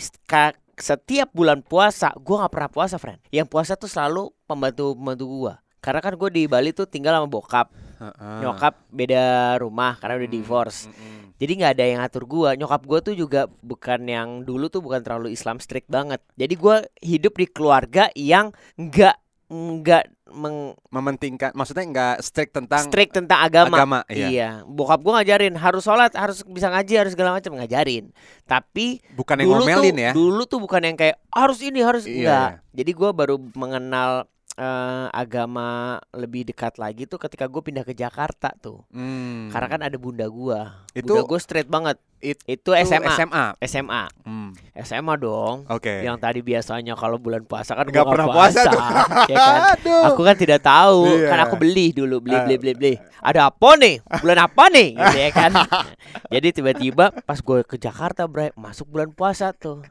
[0.78, 3.20] setiap bulan puasa gue nggak pernah puasa, friend.
[3.32, 5.54] Yang puasa tuh selalu pembantu pembantu gue.
[5.80, 7.70] Karena kan gue di Bali tuh tinggal sama bokap,
[8.02, 8.40] Heeh.
[8.42, 10.80] nyokap beda rumah karena udah Hmm, divorce.
[10.90, 11.14] mm-mm.
[11.36, 12.56] Jadi nggak ada yang ngatur gua.
[12.56, 16.24] Nyokap gua tuh juga bukan yang dulu tuh bukan terlalu Islam strict banget.
[16.40, 23.14] Jadi gua hidup di keluarga yang nggak nggak meng Mementingkan maksudnya enggak strict tentang strict
[23.14, 23.78] tentang agama.
[23.78, 24.28] agama, iya.
[24.32, 28.10] Iya, bokap gua ngajarin harus sholat, harus bisa ngaji, harus segala macam ngajarin.
[28.48, 30.12] Tapi Bukan yang dulu ngomelin tuh, ya.
[30.16, 32.50] dulu tuh bukan yang kayak harus ini harus Iya, enggak.
[32.58, 32.80] iya.
[32.82, 38.56] Jadi gua baru mengenal eh, agama lebih dekat lagi tuh ketika gue pindah ke Jakarta
[38.56, 38.88] tuh.
[38.90, 39.52] Hmm.
[39.52, 40.88] Karena kan ada bunda gua.
[40.96, 42.00] Itu- bunda gua straight banget.
[42.24, 43.12] It- itu SMA.
[43.14, 43.46] SMA.
[43.62, 44.04] SMA.
[44.24, 44.56] Hmm.
[44.74, 45.68] SMA dong.
[45.68, 46.02] Oke.
[46.02, 48.82] Yang tadi biasanya kalau bulan puasa kan Nggak pernah puasa tuh.
[49.32, 49.60] ya kan?
[49.78, 50.04] Aduh.
[50.10, 51.30] Aku kan tidak tahu, Iya.
[51.30, 52.94] kan aku beli dulu, beli beli beli beli.
[53.22, 54.00] Ada apa nih?
[54.24, 54.88] Bulan apa nih?
[54.96, 55.52] Gitu ya kan.
[56.34, 59.84] Jadi tiba-tiba pas gue ke Jakarta, Bray, masuk bulan puasa tuh.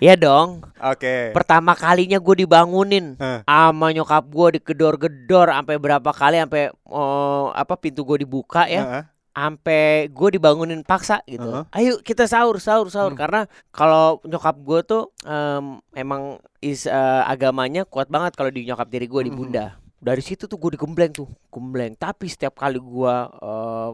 [0.00, 0.64] Iya dong.
[0.80, 1.36] Oke.
[1.36, 3.44] Pertama kalinya gue dibangunin Hah.
[3.44, 9.04] sama nyokap gue digedor-gedor sampai berapa kali sampai oh, apa pintu gue dibuka ya Heeh.
[9.30, 11.44] sampai gue dibangunin paksa gitu.
[11.44, 11.64] Heeh.
[11.76, 13.12] Ayo kita sahur, sahur, sahur.
[13.12, 13.20] Hmm.
[13.20, 18.88] Karena kalau nyokap gue tuh em, emang is eh, agamanya kuat banget kalau di nyokap
[18.88, 19.38] diri gue di Mhm.
[19.38, 19.66] bunda.
[20.00, 21.92] Dari situ tuh gue digembleng tuh, gembleng.
[21.92, 23.90] Tapi setiap kali gue eh,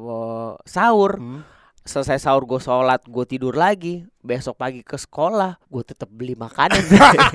[0.62, 1.42] sahur, Hmm.
[1.86, 4.04] Selesai sahur gue sholat, gue tidur lagi.
[4.20, 6.82] Besok pagi ke sekolah, gue tetap beli makanan.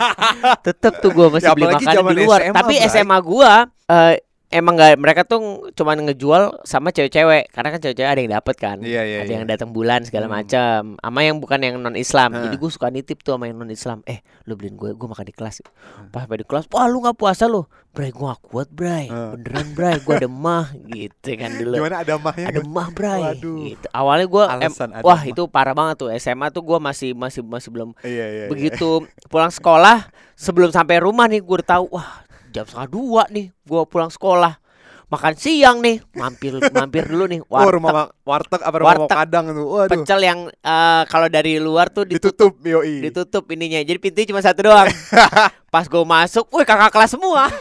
[0.67, 2.39] tetep tuh gue masih Ya, beli makanan di luar.
[2.43, 2.73] SMA, Tapi.
[2.85, 3.51] SMA gue
[3.87, 4.15] eh,
[4.51, 5.39] emang nggak mereka tuh
[5.71, 9.35] cuman ngejual sama cewek-cewek karena kan cewek-cewek ada yang dapet kan Iya, iya, ada iya.
[9.39, 10.35] yang datang bulan segala Hmm.
[10.37, 12.43] macam sama yang bukan yang non Islam Heeh.
[12.45, 15.23] jadi gue suka nitip tuh sama yang non Islam eh lu beliin gue gue makan
[15.23, 16.11] di kelas Hmm.
[16.11, 19.31] pas di kelas wah lu nggak puasa lu bray gue gak kuat bray Heeh.
[19.35, 22.45] beneran bray gue ada mah gitu kan dulu Gimana ada mahnya?
[22.47, 23.57] ada mah bray Waduh.
[23.67, 24.67] gitu awalnya gue ada
[24.99, 25.21] wah mah.
[25.25, 28.25] itu parah banget tuh SMA tuh gue masih masih masih belum Iya, iya.
[28.27, 28.45] iya.
[28.47, 33.49] begitu pulang sekolah sebelum sampai rumah nih gue udah tahu wah jam setengah dua nih
[33.49, 34.59] gue pulang sekolah
[35.07, 39.11] makan siang nih, mampir mampir dulu nih Oh, warteg rumah ma- warteg apa rumah Warteg.
[39.11, 39.67] Padang tuh.
[39.69, 39.91] Waduh.
[39.91, 43.03] pecel yang eh, kalau dari luar tuh ditutup Ditutup yoi.
[43.03, 43.83] ditutup ininya.
[43.83, 44.87] Jadi pintunya cuma satu doang.
[45.67, 47.51] Pas gue masuk, wih kakak kelas semua.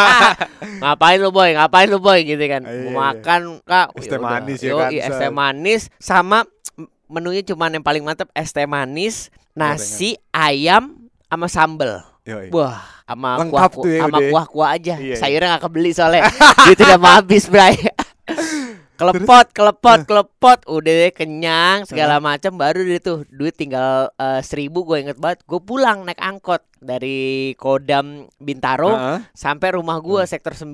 [0.80, 1.52] ngapain lu boy?
[1.52, 2.62] Ngapain lu boy gitu kan?
[2.64, 2.96] Iya, Mau iya.
[3.16, 3.86] makan kak.
[3.96, 6.44] Es teh manis ya kan, Es teh manis sama
[7.06, 12.04] menunya cuma yang paling mantep es teh manis, nasi, ayam, sama sambel.
[12.22, 12.52] Yoi.
[12.52, 14.30] Wah, sama kuah, tuh ya sama ya.
[14.30, 14.94] kuah-kuah aja.
[14.96, 15.16] Iya, iya.
[15.18, 16.22] Sayurnya nggak kebeli soalnya.
[16.70, 17.74] Itu udah mau habis, Bray.
[19.00, 24.84] kelepot, kelepot, kelepot, udah deh kenyang segala macam baru deh tuh duit tinggal eh, seribu
[24.84, 29.18] gue inget banget gue pulang naik angkot dari Kodam Bintaro Heeh.
[29.32, 30.68] sampai rumah gue sektor 9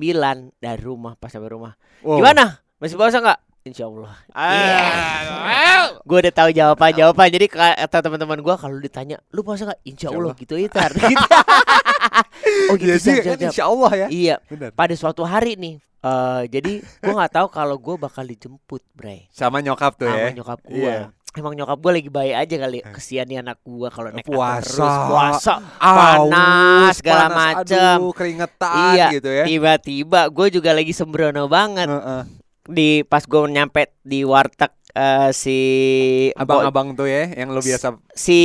[0.59, 2.19] dari rumah pas sampai rumah Wow.
[2.19, 5.97] gimana masih puasa nggak Insya Allah Ah.
[5.99, 10.11] gue udah tahu jawaban jawaban jadi kata teman-teman gue kalau ditanya lu puasa nggak Insya
[10.11, 11.15] Allah gitu ya tar gitu.
[12.67, 13.47] oh gitu Iya sih siap, siap, siap.
[13.47, 14.07] insya Allah ya.
[14.09, 14.69] iya Benar.
[14.71, 19.59] pada suatu hari nih eh jadi gue nggak tahu kalau gue bakal dijemput bre Sama
[19.59, 20.29] nyokap tuh sama ya.
[20.31, 21.09] nyokap gue Iya.
[21.33, 24.73] emang nyokap gue lagi baik aja kali kesian nih anak gue kalau naik Puasa.
[24.73, 29.43] terus puasa Aus, panas segala panas, macem aduh, keringetan Iya, gitu ya.
[29.43, 32.21] tiba-tiba gue juga lagi sembrono banget Heeh.
[32.67, 35.57] di pas gue nyampe di warteg eh, si
[36.33, 38.39] Abang-abang tuh ya yang lu biasa si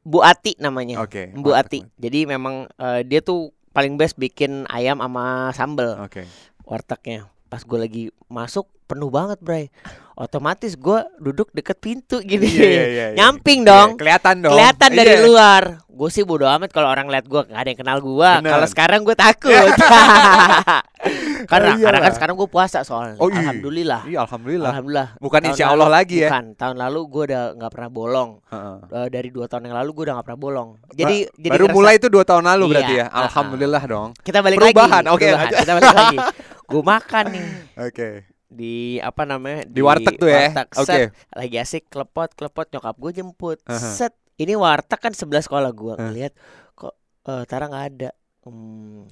[0.00, 1.30] Bu Ati namanya Oke.
[1.32, 1.50] Bu.
[1.50, 6.26] Ati jadi memang eh, dia tuh paling best bikin ayam sama sambel Oke.
[6.62, 9.66] wartegnya pas gue lagi masuk penuh banget bray
[10.14, 13.06] otomatis gue duduk deket pintu gini Iya, iya, iya, iya.
[13.16, 14.52] nyamping Iya, dong kelihatan dong.
[14.52, 15.22] kelihatan dari Iya.
[15.24, 18.66] luar gue sih bodo amat kalau orang lihat gue nggak ada yang kenal gue kalau
[18.66, 19.54] sekarang gue takut
[21.44, 21.84] karena Oh, iyalah.
[21.84, 23.40] karena kan sekarang gue puasa soalnya Oh, iya.
[23.40, 24.70] alhamdulillah Iya, alhamdulillah.
[24.70, 26.28] alhamdulillah Bukan Tahun insya Allah lalu- lagi ya.
[26.28, 28.76] bukan tahun lalu gue udah nggak pernah bolong Heeh.
[28.90, 31.76] Eh, dari dua tahun yang lalu gue udah nggak pernah bolong jadi jadi Baru ngerasa-
[31.76, 33.06] mulai itu dua tahun lalu berarti Iya, ya.
[33.06, 33.22] ah, ah.
[33.26, 34.08] Alhamdulillah dong.
[34.18, 35.38] kita balik perubahan, lagi oke, perubahan.
[35.40, 35.58] lanjut.
[35.58, 36.16] kita balik lagi
[36.70, 37.48] gue makan nih
[37.82, 38.08] Oke.
[38.46, 40.48] di apa namanya Di warteg tuh ya?
[40.48, 40.68] warteg.
[40.74, 40.86] Oke.
[40.86, 43.76] Set, lagi asik klepot klepot nyokap gue jemput Aha.
[43.76, 46.06] set ini warteg kan sebelah sekolah gue Ah.
[46.06, 46.32] ngeliat
[46.72, 48.10] kok eh, Tara nggak ada
[48.44, 49.08] Hmm,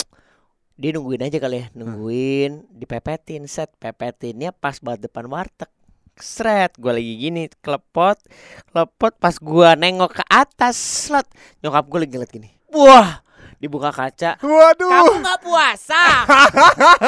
[0.74, 5.68] dia nungguin aja kali ya nungguin dipepetin set pepetinnya pas banget depan warteg
[6.12, 8.20] Sret, gue lagi gini klepot,
[8.68, 11.24] klepot pas gua nengok ke atas slot,
[11.58, 13.24] nyokap gue lagi ngeliat gini, wah,
[13.56, 14.92] dibuka kaca, Waduh.
[14.92, 16.04] kamu nggak puasa?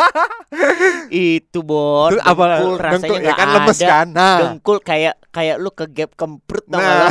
[1.12, 3.88] itu bon, apa dengkul rasanya dengkul, ya nggak kan lemes ada.
[3.88, 4.06] kan.
[4.08, 4.38] Nah.
[4.40, 6.88] Dengkul kayak kayak lu ke gap kemprut tau Nah.
[6.88, 7.08] lo?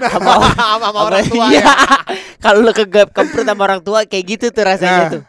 [0.00, 1.60] sama, sama sama- orang tua iya.
[1.60, 1.72] ya.
[2.40, 5.10] Kalau lu ke gap kemprut sama orang tua kayak gitu tuh rasanya Nah.
[5.12, 5.22] tuh.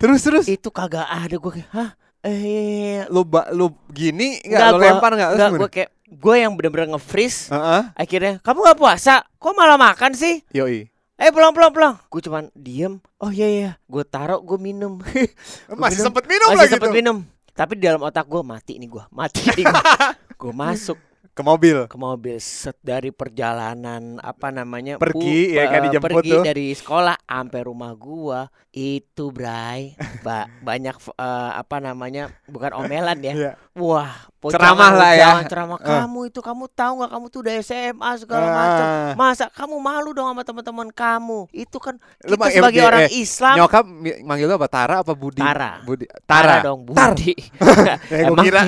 [0.00, 1.90] Terus terus Itu kagak ada gue kayak, hah?
[2.20, 5.30] Eh, lu ba- lu gini Nggak, enggak lu gua- lempar enggak?
[5.30, 7.48] enggak gue kayak gue yang bener-bener nge-freeze.
[7.48, 7.82] Heeh.
[7.94, 9.14] Akhirnya, kamu nggak puasa?
[9.36, 10.40] Kok malah makan sih?
[10.50, 10.88] Yoi.
[11.14, 11.94] Eh pulang pulang pulang.
[12.06, 12.96] Gue cuman diem.
[13.16, 13.70] Oh iya iya.
[13.84, 14.96] Gue taruh, gue minum.
[15.70, 16.06] Masih minum.
[16.08, 16.96] sempet minum Masih lagi sempet tuh.
[16.96, 17.16] minum.
[17.50, 19.82] Tapi di dalam otak gue mati nih gue, mati nih gue.
[20.40, 20.96] gue masuk
[21.30, 21.84] Ke mobil.
[21.84, 26.42] ke mobil set dari perjalanan apa namanya Pergi, pu- ya kan, dijemput pergi tuh.
[26.42, 33.32] dari sekolah sampai rumah gua itu bray ba- banyak eh, apa namanya bukan omelan ya
[33.40, 33.52] Iya.
[33.72, 35.30] wah Ceramah lah ya.
[35.44, 35.84] ceramah Eh.
[35.84, 38.54] kamu itu kamu tahu nggak kamu tuh udah SMA segala Ah.
[38.54, 42.86] macam masa kamu malu dong sama teman-teman kamu itu kan Lu kita eh, sebagai eh,
[42.86, 43.84] orang eh, Islam Nyokap
[44.22, 44.66] manggil lu apa?
[44.66, 45.38] Tara apa Budi?
[45.38, 45.70] Tara.
[45.82, 46.08] Budi.
[46.24, 46.56] Tara Tara.
[46.62, 47.12] dong Tar.
[47.12, 47.32] Budi
[48.10, 48.62] Ya, gua emang kira.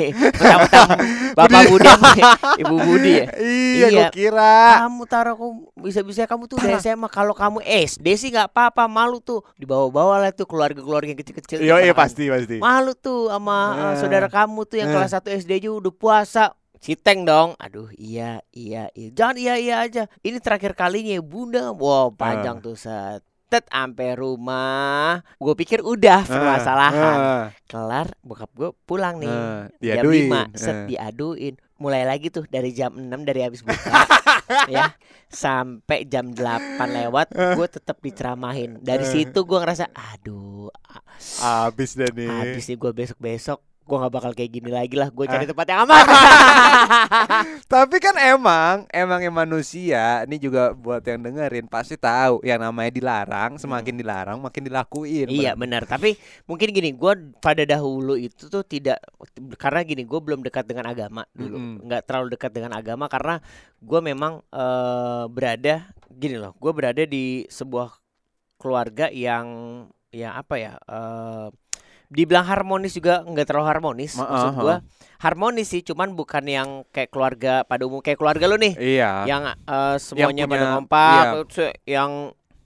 [1.33, 1.89] bapak Budi
[2.59, 4.07] ibu Budi ya Iya, Iya.
[4.11, 4.83] kira.
[4.83, 6.85] kamu taruh kamu bisa-bisa kamu tuh udah Tara.
[6.85, 11.59] SMA kalau kamu SD sih nggak apa-apa malu tuh dibawa-bawa lah tuh keluarga-keluarga yang kecil-kecil
[11.59, 12.57] Iya, iya pasti pasti.
[12.59, 14.95] malu tuh sama uh, saudara kamu tuh yang Eh.
[14.95, 16.45] kelas 1 SD aja udah puasa.
[16.83, 17.55] Citeng dong.
[17.63, 19.09] Aduh iya iya iya.
[19.15, 20.11] Jangan iya iya aja.
[20.21, 21.71] Ini terakhir kalinya ya bunda.
[21.71, 23.23] Wow panjang tuh setet
[23.71, 25.23] Sampai rumah.
[25.39, 27.17] Gue pikir udah permasalahan.
[27.17, 29.29] Ah, Kelar bokap gue pulang nih.
[29.29, 30.27] Ah, Jam diaduin.
[30.27, 30.87] 5 set Ah.
[30.89, 31.55] diaduin.
[31.79, 33.79] Mulai lagi tuh dari jam 6 dari habis buka.
[34.69, 34.93] Ya
[35.29, 38.83] sampai jam 8 lewat gue tetap diceramahin.
[38.83, 40.69] Dari situ gue ngerasa aduh
[41.41, 42.29] Habis deh nih.
[42.29, 45.33] habis nih gue besok besok gue nggak bakal kayak gini lagi lah gue Ah.
[45.33, 46.05] cari tempat yang aman
[47.73, 53.57] Tapi kan emang emangnya manusia ini juga buat yang dengerin pasti tahu yang namanya dilarang
[53.57, 55.27] semakin dilarang makin dilakuin.
[55.27, 55.35] Hmm.
[55.35, 56.15] iya benar tapi
[56.45, 59.03] mungkin gini gue pada dahulu itu tuh tidak
[59.57, 63.43] karena gini gue belum dekat dengan agama dulu nggak terlalu dekat dengan agama karena
[63.79, 65.75] gue memang eh, berada
[66.09, 67.93] gini loh gue berada di sebuah
[68.57, 69.47] keluarga yang
[70.13, 71.49] ya apa ya eh
[72.13, 74.81] dibilang harmonis juga nggak terlalu harmonis Ma- maksud ah, gue ah.
[75.19, 79.25] harmonis sih cuman bukan yang kayak keluarga pada umum kayak keluarga lu nih Iya.
[79.25, 81.69] yang eh, semuanya pada punya- kompak iya.
[81.89, 82.11] yang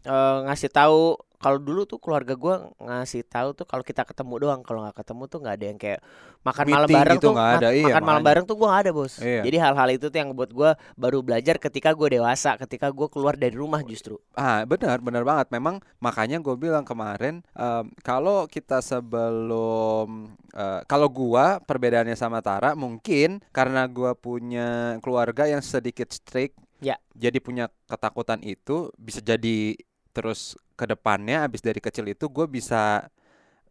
[0.02, 4.60] eh, ngasih tahu kalau dulu tuh keluarga gua ngasih tahu tuh kalau kita ketemu doang,
[4.64, 6.00] kalau nggak ketemu tuh nggak ada yang kayak
[6.46, 8.92] makan malam bareng gitu tuh ma- ada, iya, makan malam bareng tuh gua nggak ada
[8.94, 9.14] bos.
[9.18, 9.42] Iya.
[9.42, 13.34] Jadi hal-hal itu tuh yang buat gua baru belajar ketika gua dewasa, ketika gua keluar
[13.34, 14.16] dari rumah justru.
[14.32, 15.50] Ah, benar, benar banget.
[15.50, 22.72] Memang makanya gue bilang kemarin em, kalau kita sebelum eh, kalau gua perbedaannya sama Tara
[22.72, 27.00] mungkin karena gua punya keluarga yang sedikit strict, Ya.
[27.16, 29.76] jadi punya ketakutan itu bisa jadi
[30.12, 33.08] terus ke depannya abis dari kecil itu gue bisa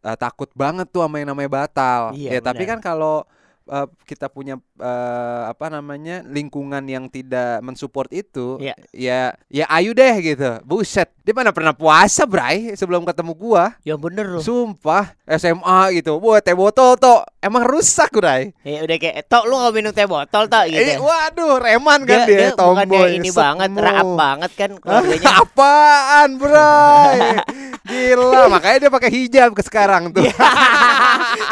[0.02, 2.02] eh, takut banget tuh sama yang namanya batal.
[2.12, 2.70] Iya, ya, tapi benar.
[2.76, 3.22] kan kalau
[3.66, 8.74] eh, kita punya eh, apa namanya lingkungan yang tidak mensupport itu, Iya.
[8.90, 10.60] ya ya ayo deh gitu.
[10.62, 13.74] Buset, dia mana pernah puasa, Bray, sebelum ketemu gua.
[13.82, 14.42] Ya bener loh.
[14.42, 16.16] Sumpah, SMA gitu.
[16.16, 18.54] Wah, teh botol toh emang rusak, Bray.
[18.62, 20.82] Ya udah kayak, "Tok, lu nggak minum teh botol, Tok?" gitu.
[20.86, 23.16] Eh, waduh, reman kan dia, dia, dia tomboy.
[23.16, 23.84] ini banget, sekemu.
[23.84, 25.30] raap banget kan keluarganya.
[25.38, 27.18] Apaan, Bray?
[27.86, 30.26] Gila, makanya dia pakai hijab ke sekarang tuh.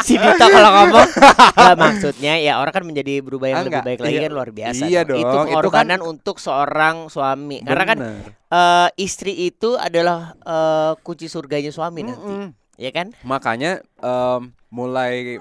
[0.05, 1.07] Si Dito kalau ngomong
[1.57, 4.21] nggak maksudnya ya orang kan menjadi berubah yang Enggak, lebih baik lagi iya.
[4.21, 4.83] kan luar biasa.
[4.85, 7.57] Iya Itu dong, itu kan- pengorbanan untuk seorang suami.
[7.59, 8.29] Karena kan Bener.
[8.47, 12.53] eh, istri itu adalah eh, kunci surganya suami nanti, Mm-mm.
[12.77, 13.09] ya kan?
[13.21, 15.39] Makanya em, mulai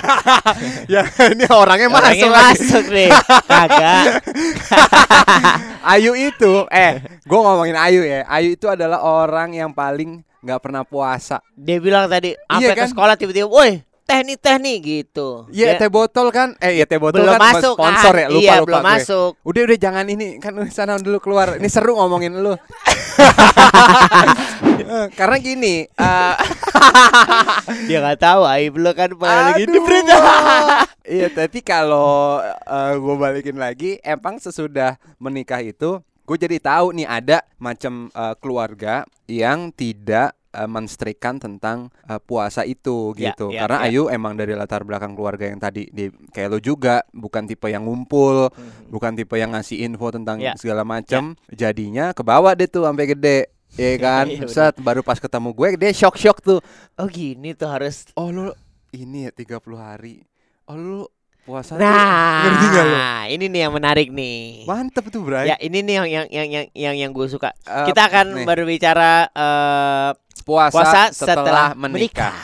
[0.92, 3.10] ya ini orangnya Orangnya masuk masuk nih,
[3.46, 4.04] kagak.
[5.94, 8.26] Ayu itu eh gue ngomongin Ayu ya.
[8.26, 11.42] Ayu itu adalah orang yang paling nggak pernah puasa.
[11.58, 12.88] Dia bilang tadi, apa Iya ke kan?
[12.94, 15.50] sekolah tiba-tiba, woi teh nih teh nih gitu.
[15.50, 16.54] Iya Dia teh botol kan?
[16.62, 18.22] Eh iya teh botol belum kan masuk sponsor kan?
[18.22, 18.26] ya.
[18.30, 18.90] Lupa iya, lupa belum gue.
[18.94, 19.30] masuk.
[19.42, 21.58] Udah udah jangan ini kan sana dulu keluar.
[21.58, 22.54] Ini seru ngomongin lu.
[24.86, 26.34] Eh, Karena gini, eh,
[27.90, 30.14] Dia nggak tahu, Aib lu kan pernah lagi di berita.
[31.02, 32.38] Iya, tapi kalau
[32.94, 38.94] gue balikin lagi, emang sesudah menikah itu, gue jadi tahu nih ada macam eh, keluarga
[39.24, 43.48] yang tidak eh, menstrikan tentang eh, puasa itu Ya, gitu.
[43.48, 43.88] ya, Karena ya.
[43.88, 47.86] Ayu emang dari latar belakang keluarga yang tadi di kayak lo juga, bukan tipe yang
[47.86, 48.50] ngumpul,
[48.86, 51.38] bukan tipe yang ngasih info tentang Ya, segala macam.
[51.48, 53.38] Jadinya kebawa deh tuh sampai gede.
[53.74, 54.46] Iya kan, Iya.
[54.46, 56.58] Set, baru pas ketemu gue dia shock-shock tuh.
[56.94, 58.50] Oh gini tuh harus Oh lu
[58.90, 60.26] ini ya 30 hari.
[60.66, 61.02] Oh lu
[61.46, 62.86] puasa Nah, ngerti gak
[63.30, 64.66] ini nih yang menarik nih.
[64.66, 65.54] Mantep tuh Bray.
[65.54, 67.54] Ya, ini nih yang yang yang yang yang, yang gue suka.
[67.62, 70.10] Eh, Kita akan nih, berbicara eh,
[70.42, 72.34] puasa, puasa setelah, setelah menikah.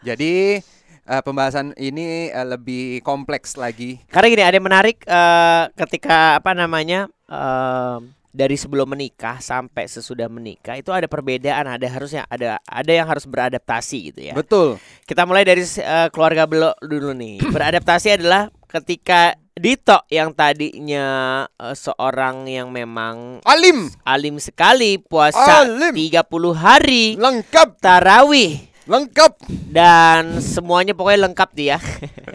[0.00, 0.64] Jadi
[1.04, 4.00] eh, pembahasan ini eh, lebih kompleks lagi.
[4.08, 7.98] Karena gini ada yang menarik eh, ketika apa namanya eh,
[8.38, 13.26] dari sebelum menikah sampai sesudah menikah itu ada perbedaan, ada harusnya ada ada yang harus
[13.26, 14.34] beradaptasi gitu ya.
[14.38, 14.78] Betul.
[15.02, 17.42] Kita mulai dari eh, keluarga Belo dulu nih.
[17.54, 25.90] Beradaptasi adalah ketika Dito yang tadinya eh, seorang yang memang Alim, alim sekali puasa Alim.
[25.90, 26.22] 30
[26.54, 29.32] hari lengkap, tarawih lengkap.
[29.68, 31.76] dan semuanya pokoknya lengkap dia.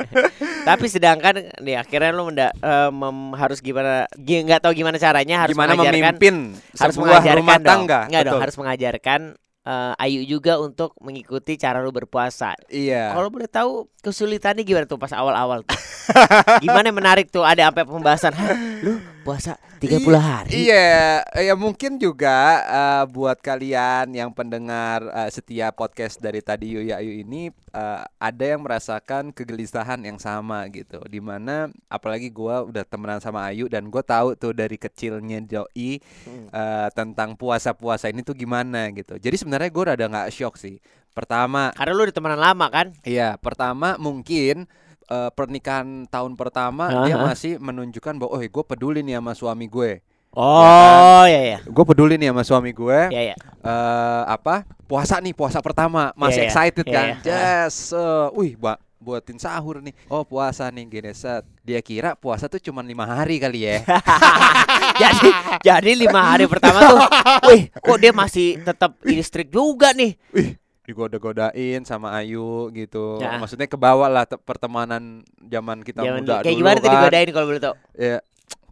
[0.68, 5.42] Tapi sedangkan nih akhirnya lu menda- eh, mem- harus gimana gi- nggak tahu gimana caranya
[5.42, 6.36] harus Gimana mengajarkan memimpin
[6.78, 7.66] harus mengajarkan rumah dong.
[7.84, 8.00] tangga?
[8.08, 9.22] Nggak dong, harus mengajarkan
[9.64, 12.54] eh, Ayu juga untuk mengikuti cara lu berpuasa.
[12.68, 13.12] Iya.
[13.12, 15.76] Kalau boleh tahu kesulitannya gimana tuh pas awal-awal tuh?
[16.60, 22.60] gimana menarik tuh ada sampai pembahasan, "Hah, lu puasa 30 hari?" Iya, ya mungkin juga
[22.62, 28.46] eh, buat kalian yang pendengar eh, setiap podcast dari tadi Yuya Ayu ini eh, ada
[28.46, 31.00] yang merasakan kegelisahan yang sama gitu.
[31.08, 35.98] Di mana apalagi gua udah temenan sama Ayu dan gue tahu tuh dari kecilnya Doi
[36.28, 36.48] Hmm.
[36.52, 39.16] eh, tentang puasa-puasa ini tuh gimana gitu.
[39.16, 40.78] Jadi sebenarnya gue rada nggak shock sih.
[41.14, 42.90] Pertama, Karena lu udah temenan lama kan?
[43.06, 44.66] Iya, pertama mungkin
[45.06, 47.26] eh, pernikahan tahun pertama dia Aha.
[47.32, 50.00] masih menunjukkan bahwa oh gue peduli nih sama suami gue.
[50.34, 51.60] Oh, ya ya.
[51.62, 53.00] Gue peduli nih sama suami gue.
[53.14, 53.36] Ya ya.
[53.38, 54.66] eh apa?
[54.90, 56.10] Puasa nih, puasa pertama.
[56.18, 56.50] Masih Iya, iya.
[56.50, 57.06] excited Iya, kan?
[57.06, 57.38] iya.
[57.70, 57.94] Yes.
[57.94, 59.92] eh, wih, Mbak buatin sahur nih.
[60.08, 61.44] Oh, puasa nih gini set.
[61.62, 63.84] Dia kira puasa tuh cuma lima hari kali ya.
[65.04, 67.00] jadi jadi lima hari pertama tuh,
[67.52, 70.16] wih, kok dia masih tetap ini strict juga nih.
[70.32, 73.18] Wih, digoda-godain sama Ayu gitu.
[73.18, 73.36] Ya.
[73.36, 76.94] Maksudnya kebawa lah te- pertemanan zaman kita Jangan muda kayak dulu gimana tuh kan.
[76.94, 77.76] digodain kalau boleh tau?
[77.94, 78.18] ya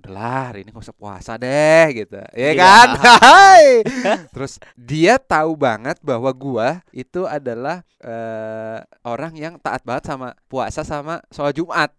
[0.02, 2.52] udahlah hari ini nggak usah puasa deh gitu ya Iya.
[2.58, 2.88] kan
[3.22, 3.86] Hai.
[4.28, 10.82] terus dia tahu banget bahwa gua itu adalah eh, orang yang taat banget sama puasa
[10.82, 11.94] sama sholat Jumat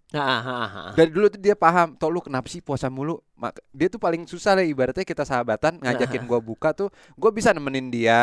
[0.93, 3.23] dari dulu tuh dia paham toh lu kenapa sih puasa mulu
[3.71, 7.87] dia tuh paling susah lah ibaratnya kita sahabatan ngajakin gua buka tuh gua bisa nemenin
[7.87, 8.19] dia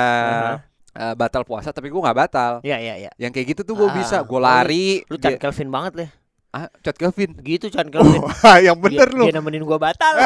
[1.00, 3.12] eh, batal puasa tapi gua nggak batal Ya ya ya.
[3.16, 5.70] yang kayak gitu tuh gua Ah, bisa oh, gua lu- lari Lu dia, Chan Kelvin
[5.70, 6.10] banget lah.
[6.52, 8.20] ah Chat Kelvin Gitu Chan Kelvin.
[8.20, 10.14] Wah, yang bener dia, lu Dia nemenin gua batal.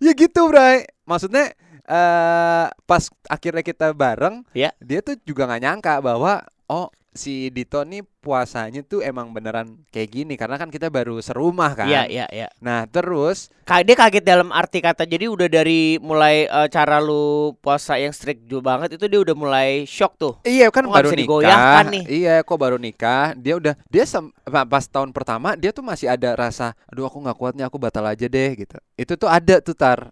[0.00, 1.52] ya gitu Bray maksudnya
[1.84, 4.72] eh pas akhirnya kita bareng, Ya.
[4.78, 10.10] dia tuh juga nggak nyangka bahwa oh si Dito nih puasanya tuh emang beneran kayak
[10.10, 11.86] gini karena kan kita baru serumah kan.
[11.86, 12.48] Iya, iya, iya.
[12.58, 17.96] Nah terus Dia kaget dalam arti kata jadi udah dari mulai eh, cara lu puasa
[17.96, 20.34] yang strict juga banget itu dia udah mulai shock tuh.
[20.42, 21.86] Iya kan Kok baru nikah.
[21.88, 22.04] nih?
[22.10, 23.38] Iya kok baru nikah.
[23.38, 27.22] Dia udah dia sem- pa- pas tahun pertama dia tuh masih ada rasa aduh aku
[27.22, 28.74] nggak kuat nih aku batal aja deh gitu.
[28.98, 30.10] Itu tuh ada tuh tar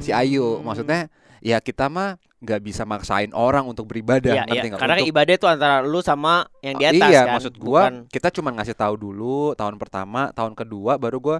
[0.00, 0.58] si Ayu.
[0.58, 0.64] Hmm.
[0.64, 4.30] Maksudnya ya kita mah nggak bisa maksain orang untuk beribadah.
[4.30, 4.62] Iya, iya.
[4.78, 7.34] Karena Untuk- ibadah itu antara lu sama yang di atas iya, kan.
[7.34, 11.36] maksud gua Bukan kita cuma ngasih tahu dulu tahun pertama, tahun kedua baru gua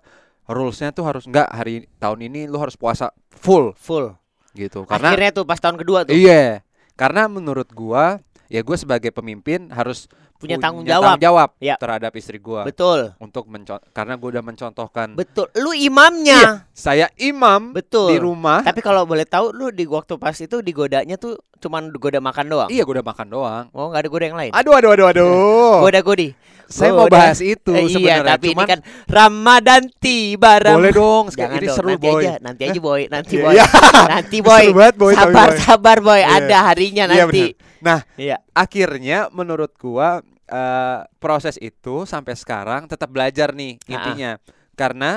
[0.48, 4.14] rulesnya tuh harus nggak hari tahun ini lu harus puasa full full.
[4.58, 4.82] gitu.
[4.90, 6.66] Karena Akhirnya tuh pas tahun kedua tuh iya,
[6.98, 8.18] karena menurut gua
[8.48, 11.18] ya gue sebagai pemimpin harus punya tanggung jawab.
[11.18, 11.74] tanggung jawab Ya.
[11.76, 13.12] terhadap istri gua Betul.
[13.18, 15.50] untuk mencon karena gue udah mencontohkan Betul.
[15.58, 16.62] Lu imamnya.
[16.70, 18.14] saya imam Betul.
[18.14, 18.62] di rumah.
[18.62, 22.68] Tapi kalau boleh tahu lu di waktu pas itu digodanya tuh cuman goda makan doang.
[22.70, 23.64] Iya, udah makan doang.
[23.74, 24.52] Oh, nggak ada goda yang lain.
[24.54, 25.78] Aduh, aduh, aduh, aduh.
[25.82, 26.28] Goda godi.
[26.68, 28.30] Saya mau bahas itu Eh, iya, sebenarnya.
[28.30, 32.20] tapi Cuman ini kan Ramadan tiba Ram- boleh dong, Jangan ini dong, seru nanti boy.
[32.20, 33.66] aja, nanti aja boy, nanti Iya, boy, iya.
[34.06, 34.60] nanti boy.
[34.62, 35.58] Seru banget, boy, sabar, boy.
[35.58, 36.36] sabar boy, Iya.
[36.38, 37.44] ada harinya Iya, nanti.
[37.78, 38.36] Nah, Iya.
[38.52, 43.92] akhirnya menurut gua eh, proses itu sampai sekarang tetap belajar nih Ah, ah.
[43.94, 44.30] intinya.
[44.74, 45.10] Karena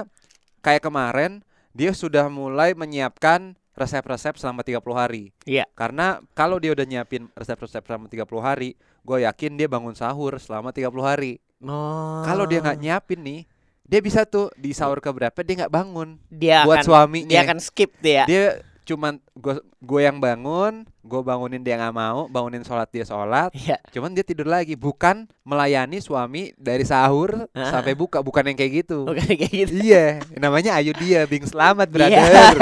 [0.60, 1.40] kayak kemarin
[1.72, 5.24] dia sudah mulai menyiapkan resep-resep selama 30 hari.
[5.48, 5.66] Iya.
[5.76, 10.76] Karena kalau dia udah nyiapin resep-resep selama 30 hari, gue yakin dia bangun sahur selama
[10.76, 11.40] 30 hari.
[11.64, 12.24] Oh.
[12.26, 13.42] Kalau dia nggak nyiapin nih,
[13.86, 17.28] dia bisa tuh di sahur ke berapa dia nggak bangun dia buat akan, suaminya.
[17.28, 18.24] dia akan skip dia.
[18.24, 23.54] Dia cuman gue gue yang bangun, gue bangunin dia nggak mau, bangunin sholat dia sholat,
[23.54, 23.78] Iya.
[23.90, 24.74] cuman dia tidur lagi.
[24.74, 27.70] Bukan melayani suami dari sahur Ah.
[27.72, 29.06] sampai buka, bukan yang kayak gitu.
[29.06, 29.74] Bukan kayak gitu.
[29.78, 31.94] Iya, namanya Ayu dia, Bing selamat Iya.
[31.94, 32.58] brother.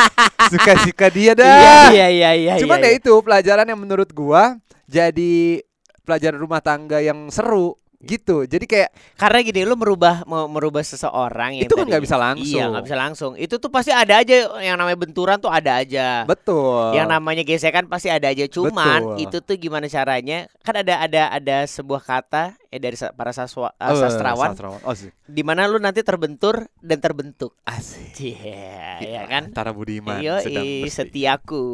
[0.52, 1.58] Suka-suka dia dah.
[1.58, 2.52] Iya, iya, iya, iya.
[2.60, 5.64] Cuman iya, ya itu pelajaran yang menurut gua jadi
[6.04, 8.36] pelajaran rumah tangga yang seru gitu.
[8.44, 12.46] Jadi kayak Karena gini lu merubah merubah seseorang yang Itu kan nggak bisa langsung.
[12.46, 13.32] Iya, nggak bisa langsung.
[13.34, 16.22] Itu tuh pasti ada aja yang namanya benturan tuh ada aja.
[16.24, 16.92] betul.
[16.92, 18.44] Yang namanya gesekan pasti ada aja.
[18.46, 19.24] Cuman Betul.
[19.24, 20.46] itu tuh gimana caranya?
[20.60, 24.80] Kan ada ada ada sebuah kata eh dari para saswa, Oh, sastrawan sastrawan.
[24.82, 25.14] Oh, sih.
[25.24, 27.54] di mana lu nanti terbentur dan terbentuk.
[27.64, 28.18] Asik.
[28.18, 29.50] Iya, ya kan?
[29.50, 30.90] Tara Budiman sedang bersih.
[30.90, 31.64] setiaku.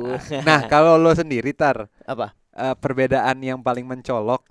[0.40, 2.36] Nah, kalau lo sendiri tar Apa?
[2.52, 4.44] eh, perbedaan yang paling mencolok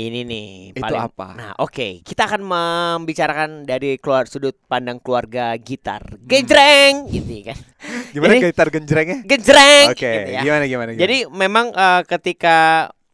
[0.00, 1.26] Ini nih itu paling apa?
[1.36, 6.00] Nah, oke, kita akan membicarakan dari keluar sudut pandang keluarga gitar.
[6.24, 7.58] Gejreng gitu kan.
[8.14, 9.18] Gimana jadi- gitar genjrengnya?
[9.22, 10.40] Gejreng Oke, gitu ya.
[10.40, 11.00] gimana gimana gimana?
[11.00, 12.58] Jadi memang eh, ketika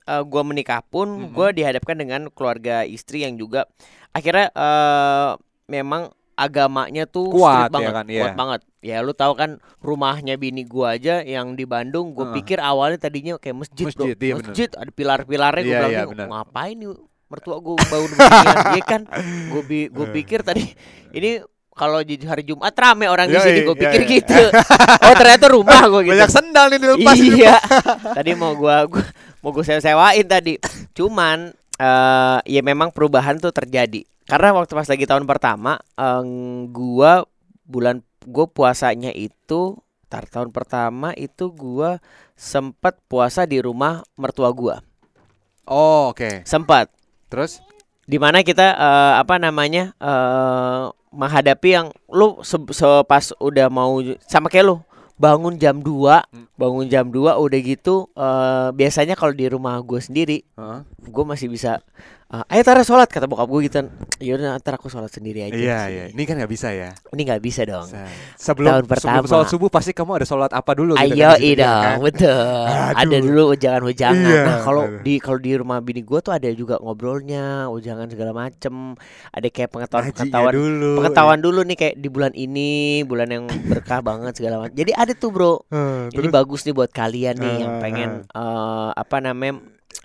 [0.04, 1.34] eh, gua menikah pun Mhm.
[1.34, 3.66] gua dihadapkan dengan keluarga istri yang juga
[4.10, 5.30] akhirnya eh,
[5.66, 8.20] memang agamanya tuh Kuat ya banget, kan, iya.
[8.22, 8.60] kuat banget.
[8.84, 12.36] Ya lu tahu kan rumahnya bini gua aja yang di Bandung, gue Heeh.
[12.38, 14.20] pikir awalnya tadinya kayak masjid, Masjid, bro.
[14.20, 14.52] iya bener.
[14.52, 16.26] masjid ada pilar-pilarnya gue Iya, bilang iya, "Nih, bener.
[16.28, 16.88] ngapain nih
[17.26, 19.02] mertua gue bangun beginian, iya kan?
[19.50, 20.62] Gue bi gue pikir tadi
[21.10, 24.10] ini kalau di hari Jumat rame orang di sini, gue iya, pikir iya.
[24.16, 24.42] gitu.
[25.02, 26.12] Oh ternyata rumah gue gitu.
[26.14, 27.16] Banyak sendal nih dilepas.
[27.18, 27.54] Iya.
[28.14, 29.02] tadi mau gua, gua
[29.40, 30.56] mau gua sewa-sewain tadi.
[30.92, 34.04] Cuman eh ya memang perubahan tuh terjadi.
[34.26, 36.24] Karena waktu pas lagi tahun pertama eh,
[36.68, 37.24] gua
[37.64, 41.98] bulan gua puasanya itu tar tahun pertama itu gua
[42.34, 44.82] sempat puasa di rumah mertua gua.
[45.64, 46.42] Oh, oke.
[46.42, 46.90] Sempat
[47.26, 47.58] Terus
[48.06, 53.98] di mana kita eh, apa namanya eh menghadapi yang lu se, se- pas udah mau
[54.28, 54.76] sama kayak lu
[55.16, 56.44] bangun jam 2 Hmm.
[56.54, 60.80] bangun jam 2 udah gitu eh biasanya kalau di rumah gue sendiri Heeh.
[61.08, 61.80] gue masih bisa
[62.28, 63.78] eh, ayo Tara sholat kata bokap gue gitu
[64.18, 66.04] ya udah ntar aku sholat sendiri aja Iya, sih." iya.
[66.10, 66.90] Ini kan nggak bisa ya.
[67.08, 68.02] ini nggak bisa dong Se-
[68.36, 69.26] Sebelum Tahun sebelum pertama.
[69.26, 71.82] sholat subuh pasti kamu ada sholat apa dulu gitu Ayo kan di situ, ya dong,
[71.82, 71.96] kan?
[72.02, 72.62] betul.
[72.66, 73.20] Ada Aduh.
[73.22, 74.26] dulu ujangan-ujangan.
[74.26, 78.32] Iya, nah kalau di kalau di rumah bini gue tuh ada juga ngobrolnya, ujangan segala
[78.32, 78.74] macem.
[79.30, 80.90] Ada kayak pengetahuan Ngajinya pengetahuan dulu.
[80.96, 82.70] pengetahuan dulu nih kayak di bulan ini
[83.02, 84.74] bulan yang berkah banget segala macam.
[84.74, 85.54] Jadi ada tuh bro.
[85.68, 89.54] Eh, Ini terus bagus nih buat kalian nih yang Ah, pengen eh, apa namanya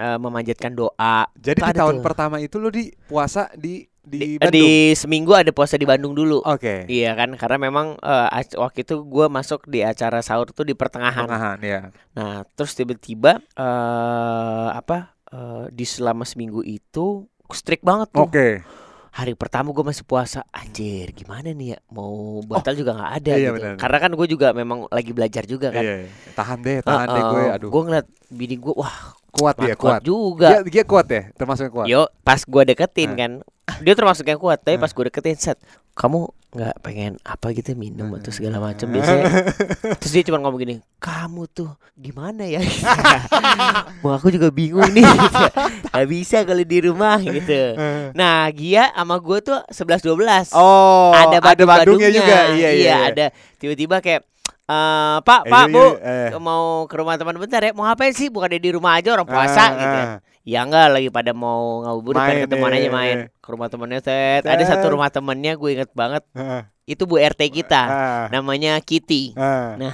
[0.01, 1.29] eh, memanjatkan doa.
[1.37, 2.03] jadi Tuh di tahun tuh.
[2.03, 4.49] pertama itu lo di puasa di di, Di, Bandung.
[4.57, 6.41] di seminggu ada puasa di Bandung dulu.
[6.41, 6.89] Oke.
[6.89, 11.21] Iya kan karena memang ac- waktu itu gue masuk di acara sahur tuh di pertengahan.
[11.21, 11.81] Pertengahan ya.
[12.17, 18.25] Nah, terus tiba-tiba eh apa eh, di selama seminggu itu strict banget tuh.
[18.25, 18.65] Oke.
[19.11, 23.51] Hari pertama gue masih puasa, anjir gimana nih ya mau batal juga nggak ada iya
[23.51, 23.55] gitu.
[23.59, 23.73] benar.
[23.75, 25.83] Karena kan gue juga memang lagi belajar juga kan.
[25.83, 26.31] Iya, iya.
[26.31, 27.43] Tahan deh, tahan deh gue.
[27.59, 27.69] Aduh.
[27.69, 30.01] Gue ngeliat bini gue, wah kuat dia, kuat, kuat.
[30.03, 30.47] juga.
[30.59, 31.87] Dia, dia kuat ya, termasuk yang kuat.
[31.87, 33.17] Yo, pas gue deketin Nah.
[33.17, 33.31] kan,
[33.79, 35.57] dia termasuk yang kuat tapi pas gue deketin set
[35.95, 39.47] kamu nggak pengen apa gitu minum atau segala macam biasanya
[40.03, 42.59] terus dia cuma ngomong gini kamu tuh di mana ya
[44.03, 45.45] Wah aku juga bingung nih gitu.
[45.87, 47.79] Gak bisa kalau di rumah gitu
[48.11, 52.51] nah Gia sama gue tuh 11-12 Oh, ada badu Bandungnya juga.
[52.51, 52.69] Iya, iya.
[52.75, 52.95] iya.
[53.07, 53.25] ada
[53.55, 54.27] tiba-tiba kayak
[54.71, 56.39] eh Pak, Eh, Pak, iya, Bu, iya, eh.
[56.39, 57.71] mau ke rumah teman bentar ya.
[57.71, 58.27] Mau ngapain sih?
[58.27, 59.97] Bukan di rumah aja orang puasa Ah, gitu.
[59.97, 60.05] ya.
[60.07, 60.17] ah.
[60.41, 63.37] Ya enggak lagi pada mau ngabuburit pengen ketemuan iya, aja iya, main iya.
[63.37, 64.41] ke rumah temennya set.
[64.43, 66.65] Ada satu rumah temennya gue inget banget Heeh.
[66.87, 67.81] itu Bu RT kita.
[67.83, 69.37] Ah, Namanya Kitty.
[69.37, 69.77] ah.
[69.77, 69.93] Nah,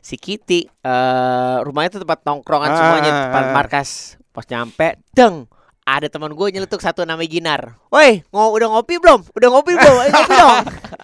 [0.00, 3.52] si Kitty eh rumahnya tuh tempat tongkrongan Ah, semuanya, ah, tempat ah.
[3.54, 3.88] markas.
[4.30, 5.48] Pas nyampe, deng,
[5.82, 7.62] ada teman gue nyeletuk satu namanya Ginar.
[7.88, 9.24] Woi, ngo udah ngopi belum?
[9.32, 9.96] Udah ngopi belum?
[9.96, 10.56] Ayo ngopi dong.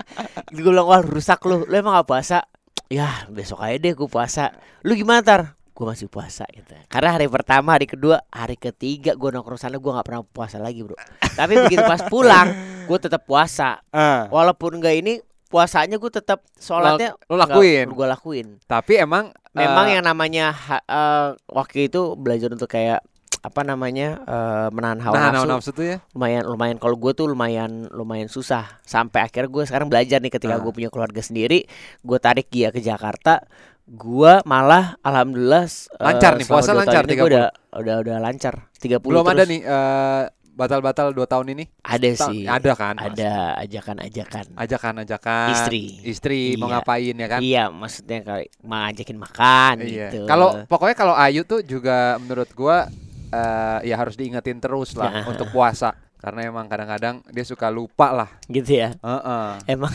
[0.54, 2.44] gue bilang, wah rusak lu, lu emang gak puasa?
[2.86, 4.54] Ya besok aja deh gue puasa.
[4.86, 5.40] Lu gimana tar?
[5.76, 6.72] Gue masih puasa gitu.
[6.88, 10.80] Karena hari pertama, hari kedua, hari ketiga gue nongkrong sana gue nggak pernah puasa lagi
[10.80, 10.96] bro.
[11.36, 12.48] Tapi begitu pas pulang,
[12.88, 13.84] gue tetap puasa.
[13.92, 14.24] Ah.
[14.32, 17.92] Walaupun enggak ini puasanya gue tetap sholatnya Lo lakuin.
[17.92, 18.46] gue lakuin.
[18.64, 20.52] Tapi emang Memang eh, yang namanya
[20.84, 23.00] eh, waktu itu belajar untuk kayak
[23.38, 25.96] apa namanya eh, menahan hawa nah, nafsu nafsu tuh ya.
[26.12, 30.54] lumayan lumayan kalau gue tuh lumayan lumayan susah sampai akhirnya gue sekarang belajar nih ketika
[30.54, 30.58] Ah.
[30.58, 31.64] gue punya keluarga sendiri
[32.00, 33.44] gue tarik dia ke Jakarta
[33.84, 38.54] gue malah alhamdulillah eh, Lancar nih, selama puasa lancar, ini gua udah udah udah lancar
[38.74, 39.48] 30 Belum ada terus.
[39.48, 41.64] nih eh, batal-batal dua tahun ini.
[41.84, 42.96] ada Ta- sih Ada kan?
[42.96, 45.48] Ada ajakan-ajakan Ajakan-ajakan.
[45.52, 45.82] Istri.
[46.02, 46.74] Istri mau Iya.
[46.74, 47.40] ngapain ya kan?
[47.40, 50.08] iya maksudnya kayak ngajakin makan Iya.
[50.08, 52.88] gitu Kalau pokoknya kalau Ayu tuh juga menurut gua
[53.36, 55.24] eh, ya harus diingetin terus lah Nah.
[55.28, 58.30] untuk puasa karena emang kadang-kadang dia suka lupa lah.
[58.46, 59.46] gitu ya Heeh.
[59.68, 59.92] emang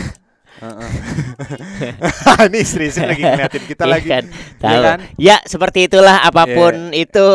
[0.53, 0.91] heeh.
[2.47, 4.09] Ini istri-istri lagi ngeliatin kita Iya lagi.
[4.09, 4.23] kan?
[4.27, 4.81] Iya Tahu.
[4.83, 4.99] kan?
[5.17, 7.27] Ya seperti itulah apa pun itu,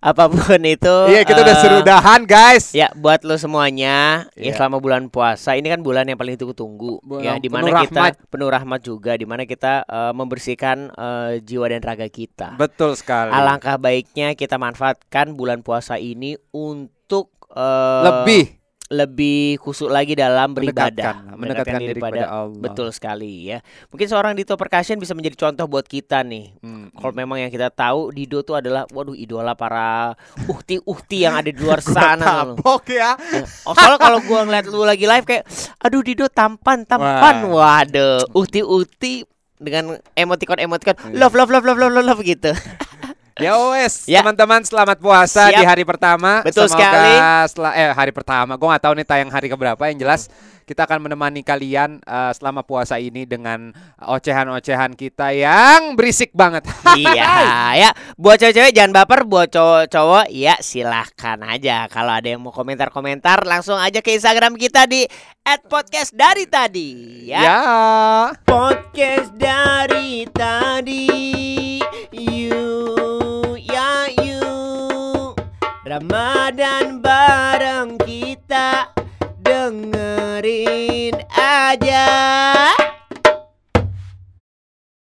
[0.00, 0.96] apa pun itu.
[1.12, 2.72] Iya, kita udah eh, seru udahan, guys.
[2.72, 4.56] Ya buat lo semuanya ya Iya.
[4.56, 8.28] selama bulan puasa ini kan bulan yang paling ditunggu-tunggu ya di mana kita rahmat.
[8.32, 12.56] penuh rahmat juga di mana kita eh, membersihkan eh, jiwa dan raga kita.
[12.56, 13.30] Betul sekali.
[13.30, 18.59] Alangkah baiknya kita manfaatkan bulan puasa ini untuk eh, Lebih
[18.90, 22.58] lebih khusyuk lagi dalam beribadah, Mendekatkan, mendekatkan diri kepada Allah.
[22.58, 23.62] Betul sekali ya.
[23.86, 26.58] Mungkin seorang Dito Percussion bisa menjadi contoh buat kita nih.
[26.58, 30.18] Hmm, Kalau memang yang kita tahu Dido tuh adalah waduh idola para
[30.50, 33.14] uhti-uhti yang ada di luar sana tabok ya.
[33.62, 35.46] Oh, soalnya kalau gua ngeliat lu lagi live kayak
[35.78, 39.22] aduh Dido tampan tampan waduh uhti-uhti
[39.54, 42.50] dengan emoticon-emoticon love love love love love love, love gitu.
[43.40, 44.20] Ya wes, Ya.
[44.20, 45.56] teman-teman selamat puasa Siap.
[45.56, 46.44] di hari pertama.
[46.44, 47.12] Betul Semoga sekali.
[47.48, 48.52] sela- eh hari pertama.
[48.54, 49.80] Gue nggak tahu nih tayang hari keberapa.
[49.88, 50.22] Yang jelas
[50.62, 56.62] kita akan menemani kalian eh, selama puasa ini dengan ocehan-ocehan kita yang berisik banget.
[56.94, 57.34] iya
[57.82, 63.42] ya buat cewek-cewek jangan baper buat cowok-cowok ya silahkan aja kalau ada yang mau komentar-komentar
[63.42, 65.10] langsung aja ke Instagram kita di
[65.66, 66.90] @podcast dari tadi
[67.26, 67.40] ya.
[67.42, 67.60] ya.
[68.46, 71.39] Podcast dari tadi
[75.90, 78.94] Ramadan bareng kita
[79.42, 82.06] Dengerin aja